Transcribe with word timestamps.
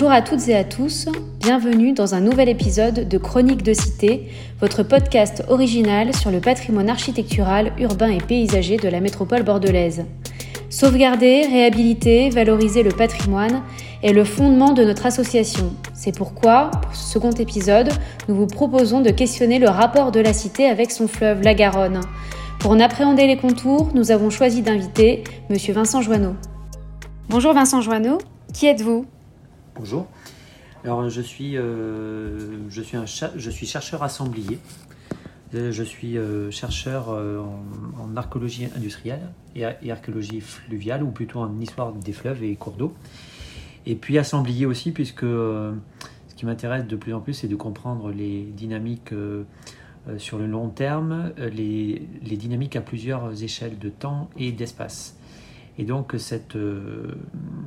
Bonjour 0.00 0.12
à 0.12 0.22
toutes 0.22 0.46
et 0.46 0.54
à 0.54 0.62
tous, 0.62 1.08
bienvenue 1.40 1.92
dans 1.92 2.14
un 2.14 2.20
nouvel 2.20 2.48
épisode 2.48 3.08
de 3.08 3.18
Chronique 3.18 3.64
de 3.64 3.72
Cité, 3.72 4.28
votre 4.60 4.84
podcast 4.84 5.42
original 5.48 6.14
sur 6.14 6.30
le 6.30 6.38
patrimoine 6.38 6.88
architectural, 6.88 7.72
urbain 7.80 8.10
et 8.10 8.18
paysager 8.18 8.76
de 8.76 8.88
la 8.88 9.00
métropole 9.00 9.42
bordelaise. 9.42 10.04
Sauvegarder, 10.70 11.48
réhabiliter, 11.50 12.30
valoriser 12.30 12.84
le 12.84 12.92
patrimoine 12.92 13.64
est 14.04 14.12
le 14.12 14.22
fondement 14.22 14.72
de 14.72 14.84
notre 14.84 15.04
association. 15.04 15.72
C'est 15.94 16.16
pourquoi, 16.16 16.70
pour 16.80 16.94
ce 16.94 17.14
second 17.14 17.32
épisode, 17.32 17.90
nous 18.28 18.36
vous 18.36 18.46
proposons 18.46 19.00
de 19.00 19.10
questionner 19.10 19.58
le 19.58 19.68
rapport 19.68 20.12
de 20.12 20.20
la 20.20 20.32
cité 20.32 20.66
avec 20.66 20.92
son 20.92 21.08
fleuve, 21.08 21.42
la 21.42 21.54
Garonne. 21.54 22.02
Pour 22.60 22.70
en 22.70 22.78
appréhender 22.78 23.26
les 23.26 23.36
contours, 23.36 23.88
nous 23.94 24.12
avons 24.12 24.30
choisi 24.30 24.62
d'inviter 24.62 25.24
M. 25.50 25.56
Vincent 25.74 26.02
Joanneau. 26.02 26.36
Bonjour 27.28 27.52
Vincent 27.52 27.80
Joanneau, 27.80 28.18
qui 28.54 28.66
êtes-vous? 28.66 29.04
Bonjour. 29.78 30.08
Alors 30.82 31.08
je 31.08 31.20
suis, 31.20 31.56
euh, 31.56 32.68
je 32.68 33.50
suis, 33.50 33.66
chercheur 33.66 34.02
assemblier. 34.02 34.58
Euh, 35.54 35.70
je 35.70 35.84
suis 35.84 36.18
euh, 36.18 36.50
chercheur 36.50 37.10
en, 37.10 38.16
archéologie 38.16 38.66
industrielle 38.76 39.30
et, 39.54 39.92
archéologie 39.92 40.40
fluviale, 40.40 41.04
ou 41.04 41.12
plutôt 41.12 41.38
en 41.38 41.60
histoire 41.60 41.92
des 41.92 42.12
fleuves 42.12 42.42
et 42.42 42.56
cours 42.56 42.72
d'eau. 42.72 42.92
Et 43.86 43.94
puis 43.94 44.18
assemblier 44.18 44.66
aussi, 44.66 44.90
puisque 44.90 45.20
ce 45.20 46.34
qui 46.34 46.44
m'intéresse 46.44 46.86
de 46.86 46.96
plus 46.96 47.14
en 47.14 47.20
plus, 47.20 47.34
c'est 47.34 47.48
de 47.48 47.56
comprendre 47.56 48.10
les 48.10 48.42
dynamiques 48.42 49.14
sur 50.16 50.38
le 50.38 50.46
long 50.46 50.70
terme, 50.70 51.32
les, 51.52 52.02
dynamiques 52.22 52.74
à 52.74 52.80
plusieurs 52.80 53.44
échelles 53.44 53.78
de 53.78 53.90
temps 53.90 54.28
et 54.36 54.50
d'espace. 54.50 55.17
Et 55.78 55.84
donc, 55.84 56.14
cette, 56.18 56.56
euh, 56.56 57.14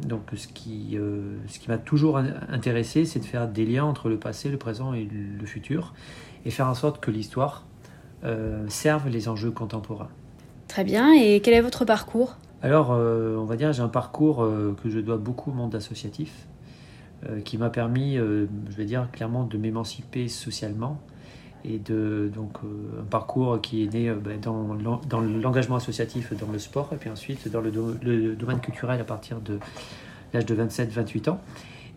donc 0.05 0.23
ce 0.35 0.47
qui, 0.47 0.97
euh, 0.97 1.37
ce 1.47 1.59
qui 1.59 1.69
m'a 1.69 1.77
toujours 1.77 2.17
intéressé, 2.49 3.05
c'est 3.05 3.19
de 3.19 3.25
faire 3.25 3.47
des 3.47 3.65
liens 3.65 3.85
entre 3.85 4.09
le 4.09 4.17
passé, 4.17 4.49
le 4.49 4.57
présent 4.57 4.93
et 4.93 5.05
le 5.05 5.45
futur, 5.45 5.93
et 6.45 6.51
faire 6.51 6.67
en 6.67 6.73
sorte 6.73 6.99
que 6.99 7.09
l'histoire 7.09 7.65
euh, 8.25 8.65
serve 8.67 9.07
les 9.07 9.29
enjeux 9.29 9.51
contemporains. 9.51 10.09
Très 10.67 10.83
bien, 10.83 11.13
et 11.13 11.39
quel 11.39 11.53
est 11.53 11.61
votre 11.61 11.85
parcours? 11.85 12.35
Alors, 12.61 12.91
on 12.91 13.45
va 13.45 13.55
dire, 13.55 13.73
j'ai 13.73 13.81
un 13.81 13.87
parcours 13.87 14.47
que 14.83 14.89
je 14.89 14.99
dois 14.99 15.17
beaucoup 15.17 15.49
au 15.49 15.53
monde 15.53 15.73
associatif, 15.73 16.45
qui 17.43 17.57
m'a 17.57 17.71
permis, 17.71 18.17
je 18.17 18.75
vais 18.77 18.85
dire 18.85 19.09
clairement, 19.11 19.45
de 19.45 19.57
m'émanciper 19.57 20.27
socialement 20.27 21.01
et 21.65 21.77
donc 21.79 22.57
euh, 22.63 23.01
un 23.01 23.03
parcours 23.03 23.59
qui 23.61 23.83
est 23.83 23.93
né 23.93 24.09
euh, 24.09 24.15
ben, 24.15 24.39
dans, 24.39 24.75
l'engagement 25.23 25.75
associatif 25.75 26.33
dans 26.37 26.51
le 26.51 26.59
sport 26.59 26.89
et 26.93 26.97
puis 26.97 27.09
ensuite 27.09 27.47
dans 27.49 27.61
le, 27.61 27.71
domaine 28.35 28.59
culturel 28.59 28.99
à 28.99 29.03
partir 29.03 29.39
de 29.39 29.59
l'âge 30.33 30.45
de 30.45 30.55
27-28 30.55 31.29
ans. 31.29 31.41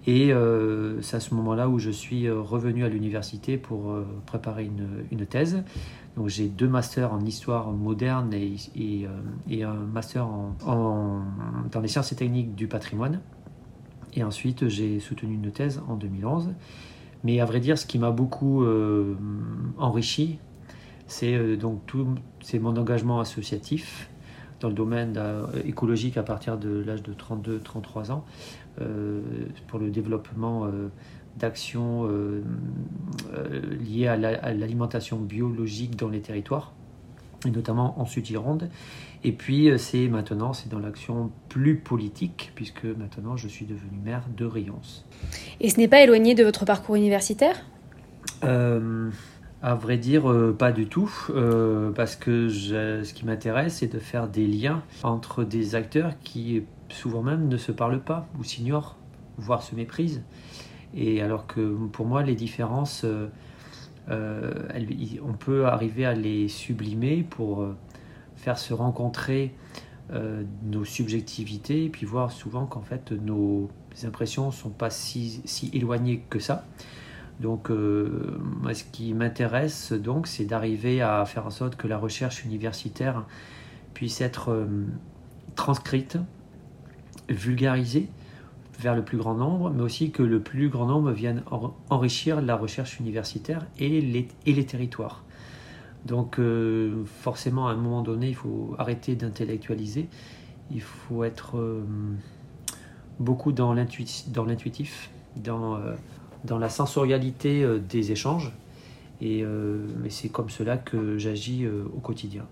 Et 0.06 0.32
euh, 0.32 1.00
c'est 1.00 1.16
à 1.16 1.20
ce 1.20 1.34
moment-là 1.34 1.68
où 1.68 1.78
je 1.78 1.90
suis 1.90 2.28
revenu 2.28 2.84
à 2.84 2.88
l'université 2.88 3.56
pour 3.56 3.96
préparer 4.26 4.68
une, 5.10 5.26
thèse. 5.26 5.62
Donc 6.16 6.28
j'ai 6.28 6.48
deux 6.48 6.68
masters 6.68 7.12
en 7.12 7.24
histoire 7.24 7.70
moderne 7.70 8.34
et, 8.34 9.06
un 9.62 9.72
master 9.72 10.26
en, 10.26 11.22
dans 11.70 11.80
les 11.80 11.88
sciences 11.88 12.12
et 12.12 12.16
techniques 12.16 12.54
du 12.54 12.66
patrimoine. 12.66 13.20
Et 14.12 14.22
ensuite 14.22 14.68
j'ai 14.68 15.00
soutenu 15.00 15.34
une 15.34 15.50
thèse 15.50 15.80
en 15.88 15.94
2011 15.94 16.50
mais 17.24 17.40
à 17.40 17.46
vrai 17.46 17.58
dire, 17.58 17.78
ce 17.78 17.86
qui 17.86 17.98
m'a 17.98 18.10
beaucoup 18.10 18.62
euh, 18.62 19.16
enrichi, 19.78 20.38
c'est 21.06 21.34
euh, 21.34 21.56
donc 21.56 21.84
tout, 21.86 22.06
c'est 22.42 22.58
mon 22.58 22.76
engagement 22.76 23.18
associatif 23.18 24.10
dans 24.60 24.68
le 24.68 24.74
domaine 24.74 25.14
euh, 25.16 25.46
écologique 25.64 26.18
à 26.18 26.22
partir 26.22 26.58
de 26.58 26.84
l'âge 26.86 27.02
de 27.02 27.12
32-33 27.14 28.12
ans 28.12 28.24
pour 29.68 29.78
le 29.78 29.90
développement 29.90 30.68
d'actions 31.36 32.10
liées 33.80 34.08
à 34.08 34.16
l'alimentation 34.16 35.16
biologique 35.16 35.94
dans 35.94 36.08
les 36.08 36.20
territoires, 36.20 36.74
et 37.46 37.50
notamment 37.50 38.00
en 38.00 38.06
Sud-Gironde. 38.06 38.68
Et 39.22 39.32
puis 39.32 39.70
c'est 39.78 40.08
maintenant, 40.08 40.52
c'est 40.52 40.68
dans 40.68 40.78
l'action 40.78 41.30
plus 41.48 41.76
politique, 41.76 42.52
puisque 42.54 42.84
maintenant 42.84 43.36
je 43.36 43.48
suis 43.48 43.64
devenu 43.64 43.98
maire 44.04 44.24
de 44.36 44.44
Rions. 44.44 45.02
Et 45.60 45.70
ce 45.70 45.78
n'est 45.78 45.88
pas 45.88 46.02
éloigné 46.02 46.34
de 46.34 46.44
votre 46.44 46.64
parcours 46.64 46.96
universitaire? 46.96 47.56
Euh, 48.44 49.10
À 49.62 49.74
vrai 49.74 49.96
dire, 49.96 50.30
euh, 50.30 50.52
pas 50.52 50.72
du 50.72 50.86
tout, 50.88 51.10
euh, 51.30 51.90
parce 51.92 52.16
que 52.16 52.50
ce 52.50 53.14
qui 53.14 53.24
m'intéresse, 53.24 53.76
c'est 53.78 53.90
de 53.90 53.98
faire 53.98 54.28
des 54.28 54.46
liens 54.46 54.82
entre 55.02 55.42
des 55.42 55.74
acteurs 55.74 56.12
qui 56.22 56.62
souvent 56.90 57.22
même 57.22 57.48
ne 57.48 57.56
se 57.56 57.72
parlent 57.72 58.02
pas 58.02 58.28
ou 58.38 58.44
s'ignorent, 58.44 58.96
voire 59.38 59.62
se 59.62 59.74
méprisent. 59.74 60.22
Et 60.94 61.22
alors 61.22 61.46
que 61.46 61.60
pour 61.92 62.04
moi, 62.04 62.22
les 62.22 62.34
différences, 62.34 63.06
on 64.08 65.32
peut 65.38 65.66
arriver 65.66 66.04
à 66.04 66.14
les 66.14 66.48
sublimer 66.48 67.22
pour 67.22 67.66
faire 68.36 68.58
se 68.58 68.74
rencontrer 68.74 69.54
nos 70.64 70.84
subjectivités 70.84 71.84
et 71.84 71.88
puis 71.88 72.04
voir 72.04 72.30
souvent 72.30 72.66
qu'en 72.66 72.82
fait 72.82 73.12
nos 73.12 73.70
impressions 74.02 74.46
ne 74.46 74.52
sont 74.52 74.70
pas 74.70 74.90
si, 74.90 75.42
éloignées 75.72 76.24
que 76.28 76.38
ça. 76.38 76.66
Donc, 77.40 77.70
euh, 77.70 78.38
ce 78.72 78.84
qui 78.84 79.12
m'intéresse, 79.12 79.92
donc, 79.92 80.26
c'est 80.26 80.44
d'arriver 80.44 81.02
à 81.02 81.24
faire 81.24 81.46
en 81.46 81.50
sorte 81.50 81.76
que 81.76 81.88
la 81.88 81.98
recherche 81.98 82.44
universitaire 82.44 83.24
puisse 83.92 84.20
être 84.20 84.50
euh, 84.50 84.86
transcrite, 85.56 86.16
vulgarisée 87.28 88.08
vers 88.78 88.94
le 88.94 89.04
plus 89.04 89.18
grand 89.18 89.34
nombre, 89.34 89.70
mais 89.70 89.82
aussi 89.82 90.10
que 90.10 90.22
le 90.22 90.40
plus 90.40 90.68
grand 90.68 90.86
nombre 90.86 91.12
vienne 91.12 91.42
enrichir 91.90 92.40
la 92.40 92.56
recherche 92.56 92.98
universitaire 93.00 93.66
et 93.78 94.00
les, 94.00 94.28
et 94.46 94.64
territoires. 94.66 95.24
Donc, 96.06 96.38
euh, 96.38 97.04
forcément, 97.20 97.68
à 97.68 97.72
un 97.72 97.76
moment 97.76 98.02
donné, 98.02 98.28
il 98.28 98.34
faut 98.34 98.74
arrêter 98.78 99.14
d'intellectualiser. 99.14 100.08
Il 100.70 100.82
faut 100.82 101.24
être 101.24 101.56
beaucoup 103.18 103.52
dans 103.52 103.72
l'intuitif, 103.72 105.10
dans, 105.36 105.76
euh, 105.76 105.94
la 106.58 106.68
sensorialité 106.68 107.62
euh, 107.62 107.78
des 107.78 108.12
échanges. 108.12 108.52
Et, 109.20 109.42
euh, 109.42 109.86
c'est 110.08 110.28
comme 110.28 110.50
cela 110.50 110.76
que 110.76 111.18
j'agis 111.18 111.66
au 111.66 112.00
quotidien. 112.00 112.46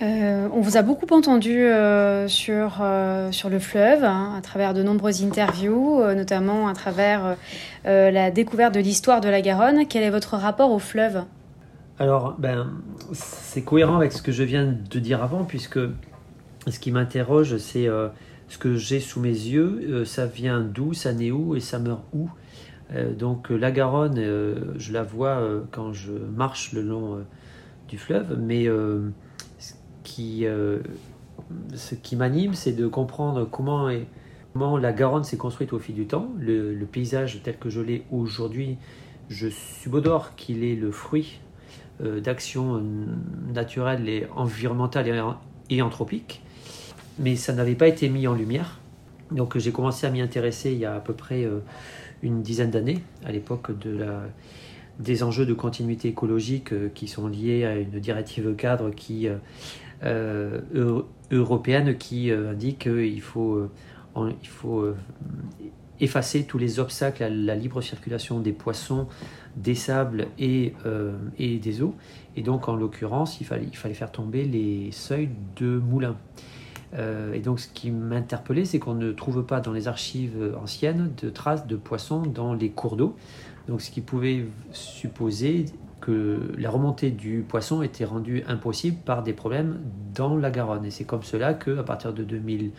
On 0.00 0.60
vous 0.60 0.76
a 0.76 0.82
beaucoup 0.82 1.12
entendu 1.14 1.66
sur, 2.26 2.84
sur 3.30 3.48
le 3.48 3.58
fleuve, 3.58 4.04
hein, 4.04 4.34
à 4.36 4.40
travers 4.40 4.74
de 4.74 4.82
nombreuses 4.82 5.24
interviews, 5.24 6.02
notamment 6.14 6.68
à 6.68 6.74
travers 6.74 7.36
la 7.84 8.30
découverte 8.30 8.74
de 8.74 8.80
l'histoire 8.80 9.20
de 9.20 9.28
la 9.28 9.40
Garonne. 9.40 9.86
Quel 9.88 10.02
est 10.02 10.10
votre 10.10 10.36
rapport 10.36 10.70
au 10.70 10.78
fleuve? 10.78 11.24
Alors, 11.98 12.36
ben, 12.38 12.70
c'est 13.12 13.62
cohérent 13.62 13.96
avec 13.96 14.12
ce 14.12 14.20
que 14.20 14.32
je 14.32 14.42
viens 14.42 14.66
de 14.66 14.98
dire 14.98 15.22
avant, 15.22 15.44
puisque 15.44 15.80
ce 16.66 16.78
qui 16.78 16.90
m'interroge, 16.92 17.56
c'est 17.56 17.88
ce 18.48 18.58
que 18.58 18.76
j'ai 18.76 19.00
sous 19.00 19.20
mes 19.20 19.28
yeux, 19.28 19.80
euh, 19.88 20.04
ça 20.04 20.26
vient 20.26 20.60
d'où, 20.60 20.94
ça 20.94 21.12
naît 21.12 21.30
où 21.30 21.56
et 21.56 21.60
ça 21.60 21.78
meurt 21.78 22.04
où? 22.12 22.28
Euh, 22.94 23.12
donc 23.12 23.50
euh, 23.50 23.56
la 23.56 23.72
Garonne, 23.72 24.22
je 24.76 24.92
la 24.92 25.02
vois 25.02 25.42
quand 25.72 25.92
je 25.92 26.12
marche 26.12 26.72
le 26.72 26.82
long 26.82 27.24
du 27.88 27.98
fleuve, 27.98 28.38
mais 28.38 28.68
qui, 30.06 30.46
ce 31.74 31.94
qui 31.94 32.16
m'anime, 32.16 32.54
c'est 32.54 32.72
de 32.72 32.86
comprendre 32.86 33.44
comment, 33.44 33.88
la 34.78 34.92
Garonne 34.92 35.24
s'est 35.24 35.36
construite 35.36 35.72
au 35.72 35.78
fil 35.78 35.94
du 35.94 36.06
temps. 36.06 36.28
Le, 36.38 36.84
paysage 36.84 37.40
tel 37.42 37.58
que 37.58 37.68
je 37.68 37.80
l'ai 37.80 38.04
aujourd'hui, 38.10 38.78
je 39.28 39.48
subodore 39.48 40.36
qu'il 40.36 40.64
est 40.64 40.76
le 40.76 40.92
fruit 40.92 41.40
d'actions 42.00 42.82
naturelles 43.52 44.28
environnementales 44.36 45.36
et 45.70 45.82
anthropiques 45.82 46.42
mais 47.18 47.36
ça 47.36 47.52
n'avait 47.52 47.74
pas 47.74 47.88
été 47.88 48.08
mis 48.08 48.26
en 48.26 48.34
lumière. 48.34 48.80
Donc 49.30 49.58
j'ai 49.58 49.72
commencé 49.72 50.06
à 50.06 50.10
m'y 50.10 50.20
intéresser 50.20 50.72
il 50.72 50.78
y 50.78 50.84
a 50.84 50.94
à 50.94 51.00
peu 51.00 51.12
près 51.12 51.44
euh, 51.44 51.60
une 52.22 52.42
dizaine 52.42 52.70
d'années, 52.70 53.02
à 53.24 53.32
l'époque 53.32 53.70
des 54.98 55.22
enjeux 55.22 55.44
de 55.44 55.52
continuité 55.52 56.08
écologique 56.08 56.72
euh, 56.72 56.88
qui 56.94 57.08
sont 57.08 57.26
liés 57.26 57.64
à 57.64 57.76
une 57.76 57.98
directive 58.00 58.54
cadre 58.54 58.90
qui, 58.90 59.28
euh, 59.28 59.36
européenne 60.02 61.96
qui 61.96 62.30
indique 62.30 62.80
qu'il 62.80 63.20
faut, 63.22 63.68
il 64.16 64.48
faut 64.48 64.94
effacer 66.00 66.44
tous 66.44 66.58
les 66.58 66.78
obstacles 66.78 67.22
à 67.22 67.30
la 67.30 67.54
libre 67.54 67.80
circulation 67.80 68.40
des 68.40 68.52
poissons, 68.52 69.08
des 69.56 69.74
sables 69.74 70.26
et, 70.38 70.74
et 71.38 71.58
des 71.58 71.82
eaux. 71.82 71.94
Et 72.36 72.42
donc 72.42 72.68
en 72.68 72.76
l'occurrence, 72.76 73.40
il 73.40 73.46
fallait, 73.46 73.66
il 73.70 73.76
fallait 73.76 73.94
faire 73.94 74.12
tomber 74.12 74.44
les 74.44 74.90
seuils 74.92 75.30
de 75.56 75.78
moulins. 75.78 76.16
Euh, 76.94 77.32
et 77.32 77.40
donc 77.40 77.60
ce 77.60 77.68
qui 77.68 77.90
m'interpellait, 77.90 78.64
c'est 78.64 78.78
qu'on 78.78 78.94
ne 78.94 79.12
trouve 79.12 79.44
pas 79.44 79.60
dans 79.60 79.72
les 79.72 79.88
archives 79.88 80.54
anciennes 80.60 81.12
de 81.20 81.30
traces 81.30 81.66
de 81.66 81.76
poissons 81.76 82.22
dans 82.22 82.54
les 82.54 82.70
cours 82.70 82.96
d'eau. 82.96 83.16
Donc 83.68 83.80
ce 83.80 83.90
qui 83.90 84.00
pouvait 84.00 84.46
supposer 84.72 85.66
que 86.06 86.52
la 86.56 86.70
remontée 86.70 87.10
du 87.10 87.44
poisson 87.48 87.82
était 87.82 88.04
rendue 88.04 88.44
impossible 88.46 88.96
par 89.04 89.24
des 89.24 89.32
problèmes 89.32 89.80
dans 90.14 90.36
la 90.36 90.52
Garonne. 90.52 90.84
Et 90.84 90.92
c'est 90.92 91.02
comme 91.02 91.24
cela 91.24 91.52
qu'à 91.52 91.82
partir 91.82 92.12
de 92.12 92.22
2000, 92.22 92.70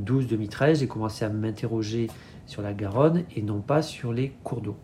2012-2013, 0.00 0.76
j'ai 0.76 0.86
commencé 0.86 1.26
à 1.26 1.28
m'interroger 1.28 2.08
sur 2.46 2.62
la 2.62 2.72
Garonne 2.72 3.24
et 3.36 3.42
non 3.42 3.60
pas 3.60 3.82
sur 3.82 4.14
les 4.14 4.32
cours 4.42 4.62
d'eau. 4.62 4.76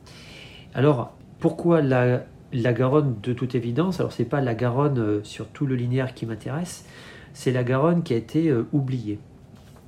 Alors, 0.75 1.14
pourquoi 1.38 1.81
la, 1.81 2.26
Garonne 2.52 3.17
de 3.23 3.32
toute 3.32 3.55
évidence? 3.55 4.00
Alors, 4.00 4.12
c'est 4.12 4.26
pas 4.26 4.43
la 4.43 4.55
Garonne 4.55 4.99
euh, 4.99 5.20
sur 5.25 5.46
tout 5.49 5.64
le 5.64 5.75
linéaire 5.75 6.12
qui 6.12 6.26
m'intéresse, 6.26 6.85
c'est 7.32 7.52
la 7.52 7.64
Garonne 7.64 8.02
qui 8.02 8.12
a 8.12 8.19
été 8.19 8.49
euh, 8.49 8.67
oubliée. 8.75 9.19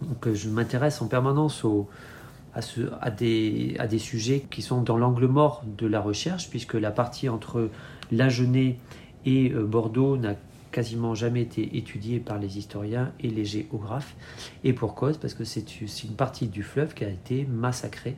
Donc, 0.00 0.26
euh, 0.26 0.34
je 0.34 0.48
m'intéresse 0.48 1.02
en 1.02 1.06
permanence 1.06 1.66
à, 2.54 2.62
ce, 2.62 2.80
à, 3.00 3.10
des, 3.10 3.76
à, 3.78 3.86
des, 3.86 3.98
sujets 3.98 4.44
qui 4.50 4.62
sont 4.62 4.82
dans 4.82 4.96
l'angle 4.96 5.26
mort 5.26 5.62
de 5.78 5.86
la 5.86 6.00
recherche, 6.00 6.50
puisque 6.50 6.74
la 6.74 6.90
partie 6.90 7.28
entre 7.28 7.70
l'Agenais 8.10 8.76
et 9.24 9.50
Bordeaux 9.50 10.16
n'a 10.16 10.34
quasiment 10.72 11.14
jamais 11.14 11.42
été 11.42 11.76
étudiée 11.76 12.20
par 12.20 12.38
les 12.38 12.58
historiens 12.58 13.12
et 13.20 13.28
les 13.28 13.44
géographes. 13.44 14.14
Et 14.64 14.72
pour 14.72 14.94
cause, 14.94 15.18
parce 15.18 15.34
que 15.34 15.44
c'est 15.44 15.82
une 16.04 16.14
partie 16.16 16.46
du 16.46 16.62
fleuve 16.62 16.94
qui 16.94 17.04
a 17.04 17.08
été 17.08 17.46
massacrée 17.50 18.16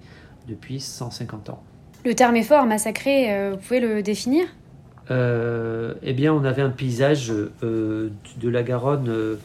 depuis 0.48 0.80
150 0.80 1.50
ans. 1.50 1.62
Le 2.04 2.14
terme 2.14 2.36
est 2.36 2.42
fort, 2.42 2.66
massacré, 2.66 3.32
euh, 3.32 3.50
vous 3.52 3.58
pouvez 3.58 3.80
le 3.80 4.02
définir? 4.02 4.46
Euh, 5.10 5.94
Eh 6.02 6.12
bien, 6.14 6.32
on 6.34 6.44
avait 6.44 6.62
un 6.62 6.70
paysage 6.70 7.32
euh, 7.62 8.10
de 8.40 8.48
la 8.48 8.62
Garonne 8.62 9.38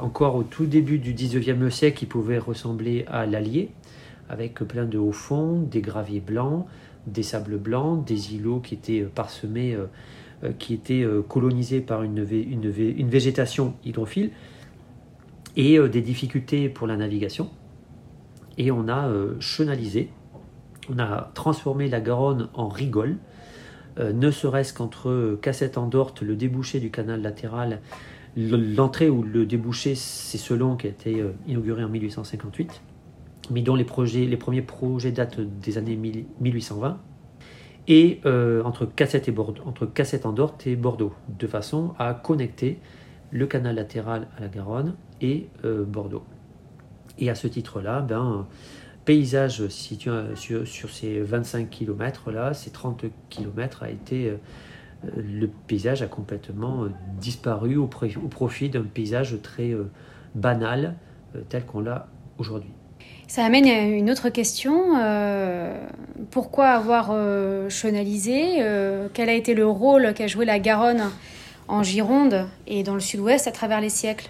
encore 0.00 0.34
au 0.34 0.42
tout 0.42 0.66
début 0.66 0.98
du 0.98 1.14
19e 1.14 1.70
siècle 1.70 1.98
qui 1.98 2.06
pouvait 2.06 2.38
ressembler 2.38 3.04
à 3.06 3.26
l'Allier, 3.26 3.70
avec 4.32 4.54
plein 4.54 4.84
de 4.84 4.98
hauts 4.98 5.12
fonds, 5.12 5.60
des 5.60 5.80
graviers 5.80 6.20
blancs, 6.20 6.66
des 7.06 7.22
sables 7.22 7.58
blancs, 7.58 8.04
des 8.04 8.34
îlots 8.34 8.60
qui 8.60 8.74
étaient 8.74 9.02
parsemés, 9.02 9.76
qui 10.58 10.74
étaient 10.74 11.06
colonisés 11.28 11.80
par 11.80 12.02
une, 12.02 12.24
végétation 12.24 13.74
hydrophile, 13.84 14.30
et 15.56 15.78
des 15.88 16.00
difficultés 16.00 16.68
pour 16.68 16.86
la 16.86 16.96
navigation. 16.96 17.50
Et 18.56 18.70
on 18.70 18.88
a 18.88 19.10
chenalisé 19.40 20.10
on 20.90 20.98
a 20.98 21.30
transformé 21.34 21.88
la 21.88 22.00
Garonne 22.00 22.48
en 22.54 22.68
rigole, 22.68 23.16
euh, 23.98 24.12
ne 24.12 24.30
serait-ce 24.30 24.72
qu'entre 24.72 25.38
Cassette-en-Dorte, 25.40 26.22
le 26.22 26.34
débouché 26.34 26.80
du 26.80 26.90
canal 26.90 27.22
latéral, 27.22 27.80
l'entrée 28.36 29.10
ou 29.10 29.22
le 29.22 29.44
débouché, 29.44 29.94
c'est 29.94 30.38
selon 30.38 30.76
qui 30.76 30.86
a 30.86 30.90
été 30.90 31.20
euh, 31.20 31.32
inauguré 31.46 31.84
en 31.84 31.88
1858, 31.88 32.82
mais 33.50 33.62
dont 33.62 33.74
les, 33.74 33.84
projets, 33.84 34.24
les 34.24 34.36
premiers 34.36 34.62
projets 34.62 35.12
datent 35.12 35.40
des 35.40 35.78
années 35.78 35.96
1820, 35.96 36.98
et 37.88 38.20
euh, 38.26 38.62
entre 38.62 38.86
Cassette 38.86 39.28
et 39.28 39.32
Bordeaux, 39.32 39.62
entre 39.66 39.86
Cassette-en-Dorte 39.86 40.66
et 40.66 40.76
Bordeaux, 40.76 41.12
de 41.28 41.46
façon 41.46 41.94
à 41.98 42.14
connecter 42.14 42.78
le 43.30 43.46
canal 43.46 43.76
latéral 43.76 44.28
à 44.36 44.42
la 44.42 44.48
Garonne 44.48 44.94
et 45.20 45.48
Bordeaux. 45.64 46.22
Et 47.18 47.30
à 47.30 47.34
ce 47.34 47.46
titre-là, 47.46 48.00
ben, 48.02 48.46
paysage 49.04 49.66
situé 49.68 50.12
sur, 50.34 50.90
ces 50.90 51.20
25 51.20 51.70
km 51.70 52.30
là, 52.30 52.54
ces 52.54 52.70
30 52.70 53.06
km 53.30 53.82
a 53.82 53.90
été 53.90 54.36
euh, 55.04 55.10
le 55.16 55.48
paysage 55.48 56.02
a 56.02 56.06
complètement 56.06 56.84
euh, 56.84 56.88
disparu 57.18 57.76
au, 57.76 57.86
profit 57.86 58.70
d'un 58.70 58.82
paysage 58.82 59.40
très 59.42 59.70
euh, 59.70 59.90
banal 60.34 60.96
tel 61.48 61.64
qu'on 61.64 61.80
l'a 61.80 62.08
aujourd'hui. 62.38 62.72
Ça 63.28 63.44
amène 63.44 63.66
à 63.66 63.80
une 63.82 64.10
autre 64.10 64.28
question. 64.28 64.94
pourquoi 66.30 66.68
avoir 66.68 67.14
chenalisé 67.70 68.62
Quel 69.14 69.28
a 69.28 69.32
été 69.32 69.54
le 69.54 69.66
rôle 69.66 70.12
qu'a 70.14 70.26
joué 70.26 70.44
la 70.44 70.58
Garonne 70.58 71.10
en 71.68 71.82
Gironde 71.82 72.46
et 72.66 72.82
dans 72.82 72.94
le 72.94 73.00
sud-ouest 73.00 73.46
à 73.46 73.52
travers 73.52 73.80
les 73.80 73.88
siècles? 73.88 74.28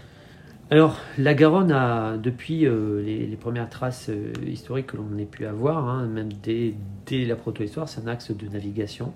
Alors, 0.73 0.97
la 1.19 1.35
Garonne 1.35 2.19
depuis 2.23 2.65
euh, 2.65 3.03
les, 3.03 3.37
premières 3.37 3.69
traces 3.69 4.09
euh, 4.09 4.33
historiques 4.47 4.87
que 4.87 4.97
l'on 4.97 5.19
ait 5.19 5.27
pu 5.27 5.45
avoir, 5.45 5.87
hein, 5.87 6.07
même 6.07 6.31
dès, 6.43 6.75
la 7.27 7.37
protohistoire, 7.37 7.91
c'est 7.91 8.01
un 8.01 8.07
axe 8.07 8.31
de 8.31 8.49
navigation. 8.49 9.13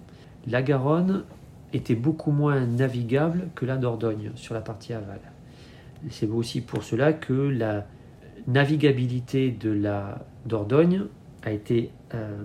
La 0.46 0.61
Garonne 0.61 1.25
était 1.73 1.94
beaucoup 1.94 2.31
moins 2.31 2.61
navigable 2.61 3.49
que 3.55 3.64
la 3.64 3.78
Dordogne 3.78 4.32
sur 4.34 4.52
la 4.52 4.61
partie 4.61 4.93
aval. 4.93 5.20
C'est 6.11 6.28
aussi 6.28 6.61
pour 6.61 6.82
cela 6.82 7.14
que 7.14 7.32
la 7.32 7.87
navigabilité 8.47 9.51
de 9.51 9.71
la 9.71 10.27
Dordogne 10.45 11.05
a 11.43 11.53
été. 11.53 11.91
Euh, 12.15 12.37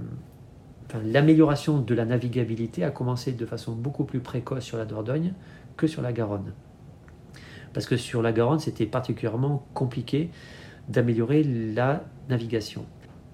l'amélioration 1.05 1.79
de 1.79 1.95
la 1.95 2.03
navigabilité 2.03 2.83
a 2.83 2.91
commencé 2.91 3.31
de 3.31 3.45
façon 3.45 3.73
beaucoup 3.73 4.03
plus 4.03 4.19
précoce 4.19 4.65
sur 4.65 4.77
la 4.77 4.83
Dordogne 4.83 5.33
que 5.77 5.87
sur 5.87 6.01
la 6.01 6.11
Garonne 6.11 6.51
parce 7.73 7.85
que 7.85 7.97
sur 7.97 8.21
la 8.21 8.31
Garonne, 8.31 8.59
c'était 8.59 8.85
particulièrement 8.85 9.65
compliqué 9.73 10.29
d'améliorer 10.89 11.43
la 11.43 12.03
navigation. 12.29 12.85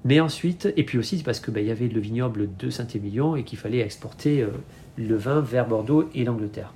Mais 0.05 0.19
ensuite, 0.19 0.71
et 0.77 0.83
puis 0.83 0.97
aussi 0.97 1.21
parce 1.23 1.39
qu'il 1.39 1.53
ben, 1.53 1.65
y 1.65 1.71
avait 1.71 1.87
le 1.87 1.99
vignoble 1.99 2.49
de 2.57 2.69
Saint-Émilion 2.69 3.35
et 3.35 3.43
qu'il 3.43 3.57
fallait 3.57 3.79
exporter 3.79 4.41
euh, 4.41 4.49
le 4.97 5.15
vin 5.15 5.41
vers 5.41 5.67
Bordeaux 5.67 6.09
et 6.13 6.23
l'Angleterre. 6.23 6.73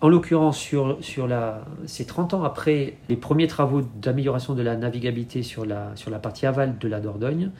En 0.00 0.08
l'occurrence, 0.08 0.58
sur, 0.58 0.98
sur 1.00 1.26
la, 1.26 1.64
c'est 1.86 2.06
30 2.06 2.34
ans 2.34 2.44
après 2.44 2.98
les 3.08 3.16
premiers 3.16 3.46
travaux 3.46 3.82
d'amélioration 3.82 4.54
de 4.54 4.62
la 4.62 4.76
navigabilité 4.76 5.42
sur 5.42 5.64
la, 5.64 5.92
sur 5.96 6.10
la 6.10 6.18
partie 6.18 6.46
aval 6.46 6.78
de 6.78 6.88
la 6.88 7.00
Dordogne 7.00 7.50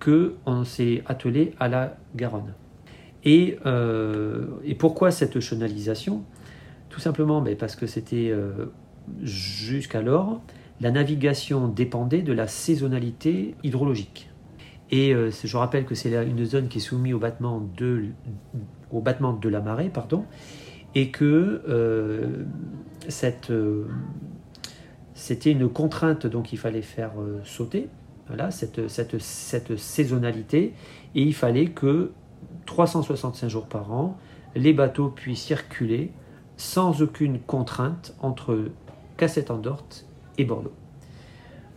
qu'on 0.00 0.64
s'est 0.64 1.02
attelé 1.06 1.54
à 1.58 1.68
la 1.68 1.96
Garonne. 2.14 2.52
Et, 3.24 3.58
euh, 3.66 4.46
et 4.64 4.74
pourquoi 4.74 5.10
cette 5.10 5.40
chenalisation? 5.40 6.22
Tout 6.90 7.00
simplement 7.00 7.40
mais 7.40 7.54
parce 7.56 7.76
que 7.76 7.86
c'était 7.86 8.30
euh, 8.30 8.66
jusqu'alors, 9.22 10.40
la 10.80 10.90
navigation 10.90 11.68
dépendait 11.68 12.22
de 12.22 12.32
la 12.32 12.46
saisonnalité 12.46 13.54
hydrologique. 13.64 14.30
Et 14.90 15.12
euh, 15.12 15.30
je 15.30 15.56
rappelle 15.56 15.84
que 15.84 15.94
c'est 15.94 16.12
une 16.24 16.44
zone 16.44 16.68
qui 16.68 16.78
est 16.78 16.80
soumise 16.80 17.14
au 17.14 17.18
battement 17.18 17.66
de, 17.76 18.04
au 18.92 19.00
battement 19.00 19.32
de 19.32 19.48
la 19.48 19.60
marée, 19.60 19.88
pardon, 19.88 20.24
et 20.96 21.10
que 21.10 21.62
euh, 21.68 22.44
cette, 23.08 23.52
c'était 25.14 25.52
une 25.52 25.68
contrainte 25.68 26.26
donc 26.26 26.52
il 26.52 26.58
fallait 26.58 26.82
faire 26.82 27.12
sauter 27.44 27.88
voilà, 28.28 28.50
cette, 28.50 28.88
cette, 28.88 29.76
saisonnalité, 29.76 30.74
et 31.14 31.22
il 31.22 31.34
fallait 31.34 31.66
que 31.66 32.10
365 32.66 33.48
jours 33.48 33.66
par 33.66 33.92
an, 33.92 34.18
les 34.54 34.72
bateaux 34.72 35.08
puissent 35.08 35.42
circuler 35.42 36.12
sans 36.56 37.02
aucune 37.02 37.38
contrainte 37.38 38.14
entre 38.20 38.70
Cassette-en-Dorte 39.16 40.06
et 40.38 40.44
Bordeaux. 40.44 40.72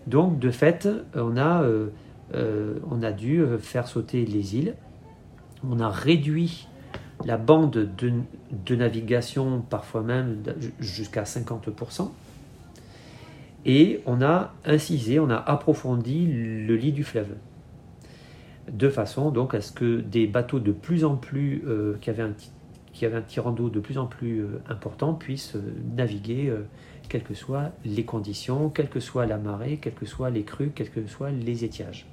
Donc, 0.07 0.39
de 0.39 0.49
fait, 0.49 0.87
on 1.13 1.37
a, 1.37 1.61
euh, 1.61 1.89
euh, 2.33 3.11
dû 3.11 3.41
euh, 3.41 3.57
faire 3.57 3.87
sauter 3.87 4.25
les 4.25 4.55
îles. 4.55 4.75
On 5.69 5.79
a 5.79 5.89
réduit 5.89 6.67
la 7.25 7.37
bande 7.37 7.89
de, 7.97 8.75
navigation, 8.75 9.61
parfois 9.61 10.01
même 10.01 10.43
jusqu'à 10.79 11.23
50%. 11.23 12.09
Et 13.65 14.01
on 14.05 14.21
a 14.21 14.53
incisé, 14.65 15.19
on 15.19 15.29
a 15.29 15.35
approfondi 15.35 16.27
le 16.27 16.75
lit 16.75 16.93
du 16.93 17.03
fleuve. 17.03 17.35
De 18.71 18.89
façon 18.89 19.31
donc 19.31 19.53
à 19.53 19.61
ce 19.61 19.71
que 19.71 19.99
des 19.99 20.27
bateaux 20.27 20.59
de 20.59 20.71
plus 20.71 21.03
en 21.03 21.15
plus, 21.15 21.63
qui 21.99 23.05
avaient 23.05 23.17
un 23.17 23.21
tirant 23.21 23.51
d'eau 23.51 23.69
de 23.69 23.79
plus 23.79 23.97
en 23.97 24.05
plus 24.05 24.41
euh, 24.41 24.61
important 24.67 25.13
puisse 25.13 25.55
euh, 25.55 25.61
naviguer 25.95 26.49
euh, 26.49 26.63
quelles 27.07 27.23
que 27.23 27.33
soient 27.33 27.71
les 27.85 28.03
conditions, 28.03 28.69
quelle 28.69 28.89
que 28.89 28.99
soit 28.99 29.25
la 29.25 29.37
marée, 29.37 29.79
quelles 29.81 29.93
que 29.93 30.05
soient 30.05 30.29
les 30.29 30.43
crues, 30.43 30.71
quels 30.75 30.89
que 30.89 31.05
soient 31.07 31.31
les 31.31 31.63
étiages. 31.63 32.05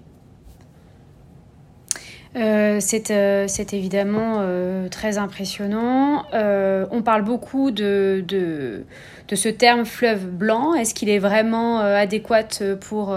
C'est 2.37 3.73
évidemment 3.73 4.43
très 4.91 5.19
impressionnant. 5.19 6.25
on 6.33 7.03
parle 7.03 7.23
beaucoup 7.23 7.71
de, 7.71 8.85
ce 9.33 9.49
terme 9.49 9.85
fleuve 9.85 10.27
blanc. 10.27 10.75
Est-ce 10.75 10.95
qu'il 10.95 11.09
est 11.09 11.19
vraiment 11.19 11.79
adéquat 11.79 12.49
pour, 12.81 13.17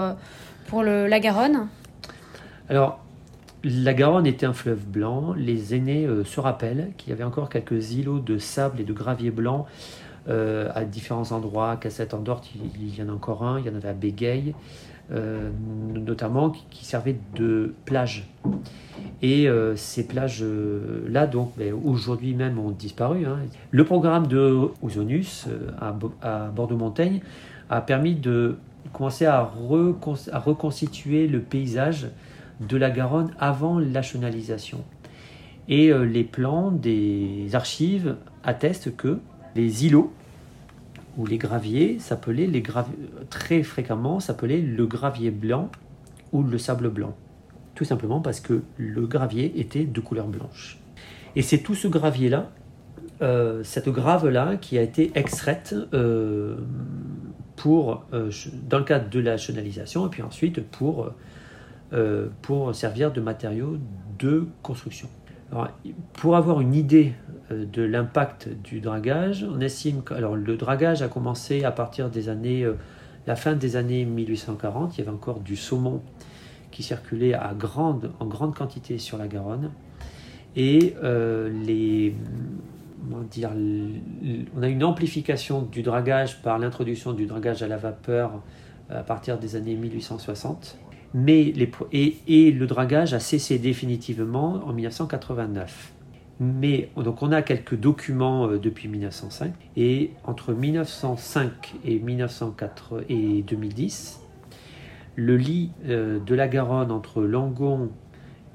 la 0.82 1.20
Garonne? 1.20 1.68
Alors, 2.68 3.00
la 3.64 3.92
Garonne 3.92 4.26
était 4.26 4.46
un 4.46 4.52
fleuve 4.52 4.86
blanc. 4.86 5.34
Les 5.34 5.74
aînés 5.74 6.06
euh, 6.06 6.24
se 6.24 6.40
rappellent 6.40 6.92
qu'il 6.96 7.10
y 7.10 7.12
avait 7.12 7.24
encore 7.24 7.50
quelques 7.50 7.92
îlots 7.92 8.20
de 8.20 8.38
sable 8.38 8.80
et 8.80 8.84
de 8.84 8.92
gravier 8.92 9.30
blanc 9.30 9.66
euh, 10.28 10.70
à 10.74 10.84
différents 10.84 11.32
endroits. 11.32 11.76
Cassette 11.76 12.14
en 12.14 12.20
Dorte, 12.20 12.48
il, 12.54 12.98
y 12.98 13.02
en 13.02 13.08
a 13.08 13.12
encore 13.12 13.42
un. 13.42 13.58
Il 13.58 13.66
y 13.66 13.68
en 13.68 13.74
avait 13.74 13.88
à 13.88 13.92
Bégueil, 13.92 14.54
euh, 15.12 15.50
notamment, 15.92 16.50
qui, 16.70 16.84
servaient 16.86 17.16
de 17.34 17.74
plage. 17.84 18.28
Et 19.22 19.48
ces 19.76 20.06
plages-là, 20.06 21.26
donc, 21.26 21.52
ben, 21.58 21.74
aujourd'hui 21.74 22.32
même, 22.34 22.58
ont 22.58 22.70
disparu. 22.70 23.26
Hein. 23.26 23.40
Le 23.70 23.84
programme 23.84 24.26
de 24.26 24.68
Ouzonus 24.80 25.46
à, 25.78 26.48
Bordeaux-Montaigne 26.48 27.20
a 27.68 27.82
permis 27.82 28.14
de 28.14 28.56
commencer 28.94 29.26
à 29.26 29.42
reconstituer 29.42 31.26
le 31.26 31.40
paysage 31.40 32.08
de 32.60 32.76
la 32.76 32.90
Garonne 32.90 33.32
avant 33.38 33.78
la 33.78 34.02
chenalisation. 34.02 34.84
Et 35.68 35.90
euh, 35.92 36.04
les 36.04 36.24
plans 36.24 36.70
des 36.70 37.48
archives 37.54 38.16
attestent 38.44 38.94
que 38.96 39.18
les 39.54 39.86
îlots 39.86 40.12
où 41.16 41.26
les 41.26 41.38
graviers 41.38 41.98
s'appelaient 41.98 42.50
très 43.30 43.62
fréquemment 43.62 44.20
s'appelaient 44.20 44.60
le 44.60 44.86
gravier 44.86 45.30
blanc 45.30 45.68
ou 46.32 46.42
le 46.42 46.58
sable 46.58 46.88
blanc. 46.88 47.14
Tout 47.80 47.86
simplement 47.86 48.20
parce 48.20 48.40
que 48.40 48.60
le 48.76 49.06
gravier 49.06 49.58
était 49.58 49.86
de 49.86 50.00
couleur 50.00 50.26
blanche. 50.26 50.78
Et 51.34 51.40
c'est 51.40 51.60
tout 51.60 51.74
ce 51.74 51.88
gravier-là, 51.88 52.50
euh, 53.22 53.62
cette 53.64 53.88
grave-là, 53.88 54.56
qui 54.56 54.76
a 54.76 54.82
été 54.82 55.10
extraite 55.14 55.74
euh, 55.94 56.58
pour, 57.56 58.04
euh, 58.12 58.30
dans 58.68 58.76
le 58.76 58.84
cadre 58.84 59.08
de 59.08 59.18
la 59.18 59.38
chenalisation 59.38 60.06
et 60.06 60.10
puis 60.10 60.20
ensuite 60.20 60.62
pour, 60.62 61.10
pour 62.42 62.74
servir 62.74 63.12
de 63.12 63.22
matériau 63.22 63.78
de 64.18 64.44
construction. 64.62 65.08
pour 66.12 66.36
avoir 66.36 66.60
une 66.60 66.74
idée 66.74 67.14
de 67.50 67.82
l'impact 67.82 68.50
du 68.62 68.80
dragage, 68.80 69.46
on 69.50 69.58
estime 69.60 70.02
que 70.02 70.12
alors, 70.12 70.36
le 70.36 70.56
dragage 70.58 71.00
a 71.00 71.08
commencé 71.08 71.64
à 71.64 71.70
partir 71.70 72.10
des 72.10 72.28
années, 72.28 72.70
la 73.26 73.36
fin 73.36 73.54
des 73.54 73.76
années 73.76 74.04
1840. 74.04 74.98
Il 74.98 74.98
y 74.98 75.00
avait 75.00 75.16
encore 75.16 75.40
du 75.40 75.56
saumon 75.56 76.02
qui 76.70 76.82
grande, 77.54 78.12
en 78.20 78.26
grande 78.26 78.54
quantité 78.54 78.98
sur 78.98 79.18
la 79.18 79.28
Garonne. 79.28 79.70
Et 80.56 80.94
euh, 81.02 81.50
on 84.56 84.62
a 84.62 84.68
une 84.68 84.84
amplification 84.84 85.62
du 85.62 85.82
dragage 85.82 86.42
par 86.42 86.58
l'introduction 86.58 87.12
du 87.12 87.26
dragage 87.26 87.62
à 87.62 87.68
la 87.68 87.76
vapeur 87.76 88.42
euh, 88.90 89.00
à 89.00 89.02
partir 89.02 89.38
des 89.38 89.56
années 89.56 89.76
1860. 89.76 90.78
Mais 91.12 91.52
et, 91.92 92.50
le 92.52 92.66
dragage 92.66 93.14
a 93.14 93.20
cessé 93.20 93.58
définitivement 93.58 94.60
en 94.64 94.72
1989. 94.72 95.92
Mais 96.42 96.88
donc 96.96 97.22
on 97.22 97.32
a 97.32 97.42
quelques 97.42 97.74
documents 97.74 98.48
euh, 98.48 98.58
depuis 98.58 98.88
1905 98.88 99.52
et 99.76 100.12
entre 100.24 100.52
1905 100.52 101.74
et 101.84 101.98
1904 101.98 103.04
et 103.08 103.42
2010, 103.42 104.19
le 105.20 105.36
lit 105.36 105.70
de 105.84 106.34
la 106.34 106.48
Garonne 106.48 106.90
entre 106.90 107.22
Langon 107.22 107.90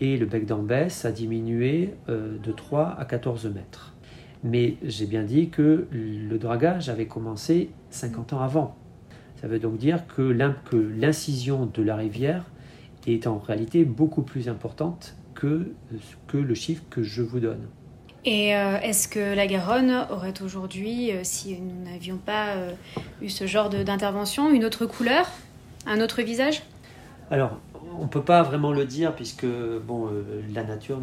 et 0.01 0.17
le 0.17 0.25
bec 0.25 0.45
d'Ambès 0.45 1.05
a 1.05 1.12
diminué 1.12 1.93
euh, 2.10 2.38
de 2.38 2.51
3 2.51 2.95
à 3.00 3.05
14 3.05 3.45
mètres. 3.48 3.93
Mais 4.43 4.77
j'ai 4.84 5.05
bien 5.05 5.24
dit 5.24 5.50
que 5.50 5.88
le 5.91 6.38
dragage 6.38 6.89
avait 6.89 7.07
commencé 7.07 7.69
50 7.89 8.34
ans 8.34 8.41
avant. 8.41 8.75
Ça 9.41 9.48
veut 9.48 9.60
donc 9.60 9.77
dire 9.77 10.03
que 10.07 10.22
l'incision 10.22 11.65
de 11.65 11.81
la 11.81 11.95
rivière 11.95 12.45
est 13.07 13.27
en 13.27 13.39
réalité 13.39 13.86
beaucoup 13.86 14.22
plus 14.22 14.50
importante 14.50 15.15
que, 15.34 15.72
que 16.27 16.38
le 16.38 16.53
chiffre 16.53 16.84
que 16.89 17.01
je 17.01 17.22
vous 17.22 17.39
donne. 17.39 17.67
Et 18.24 18.55
euh, 18.55 18.79
est-ce 18.81 19.07
que 19.07 19.36
la 19.36 19.48
Garonne 19.48 20.07
aurait 20.10 20.41
aujourd'hui, 20.41 21.12
euh, 21.12 21.19
si 21.24 21.60
nous 21.60 21.91
n'avions 21.91 22.17
pas 22.17 22.55
eu 23.22 23.29
ce 23.29 23.45
genre 23.45 23.69
d'intervention, 23.69 24.51
une 24.51 24.65
autre 24.65 24.86
couleur, 24.86 25.27
un 25.86 26.01
autre 26.01 26.22
visage? 26.22 26.63
Alors, 27.32 27.58
on 28.00 28.04
ne 28.04 28.08
peut 28.08 28.22
pas 28.22 28.44
vraiment 28.44 28.72
le 28.72 28.86
dire 28.86 29.13
puisque 29.15 29.46
bon, 29.46 30.08
euh, 30.08 30.42
la 30.54 30.63
nature, 30.63 31.01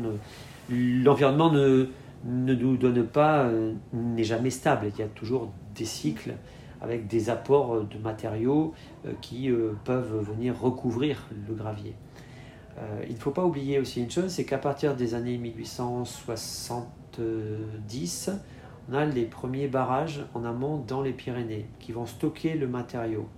l'environnement 0.71 1.51
ne, 1.51 1.89
ne, 2.25 2.55
nous 2.55 2.77
donne 2.77 3.05
pas, 3.05 3.43
euh, 3.45 3.73
n'est 3.93 4.23
jamais 4.25 4.51
stable. 4.51 4.87
Il 4.95 5.01
y 5.01 5.03
a 5.03 5.09
toujours 5.09 5.51
des 5.75 5.85
cycles 5.85 6.35
avec 6.81 7.07
des 7.07 7.29
apports 7.31 7.83
de 7.83 7.99
matériaux 7.99 8.75
euh, 9.07 9.13
qui 9.21 9.51
peuvent 9.85 10.21
venir 10.21 10.61
recouvrir 10.61 11.29
le 11.49 11.55
gravier. 11.55 11.95
il 13.09 13.15
ne 13.15 13.21
faut 13.21 13.31
pas 13.31 13.45
oublier 13.45 13.79
aussi 13.79 14.01
une 14.01 14.11
chose, 14.11 14.27
c'est 14.29 14.45
qu'à 14.45 14.59
partir 14.59 14.97
des 14.97 15.15
années 15.15 15.39
1870, 15.39 18.31
on 18.91 18.95
a 18.95 19.05
les 19.05 19.27
premiers 19.27 19.69
barrages 19.69 20.25
en 20.35 20.45
amont 20.45 20.83
dans 20.89 21.03
les 21.03 21.13
Pyrénées 21.13 21.67
qui 21.79 21.93
vont 21.93 22.07
stocker 22.07 22.55
le 22.55 22.67
matériau. 22.67 23.29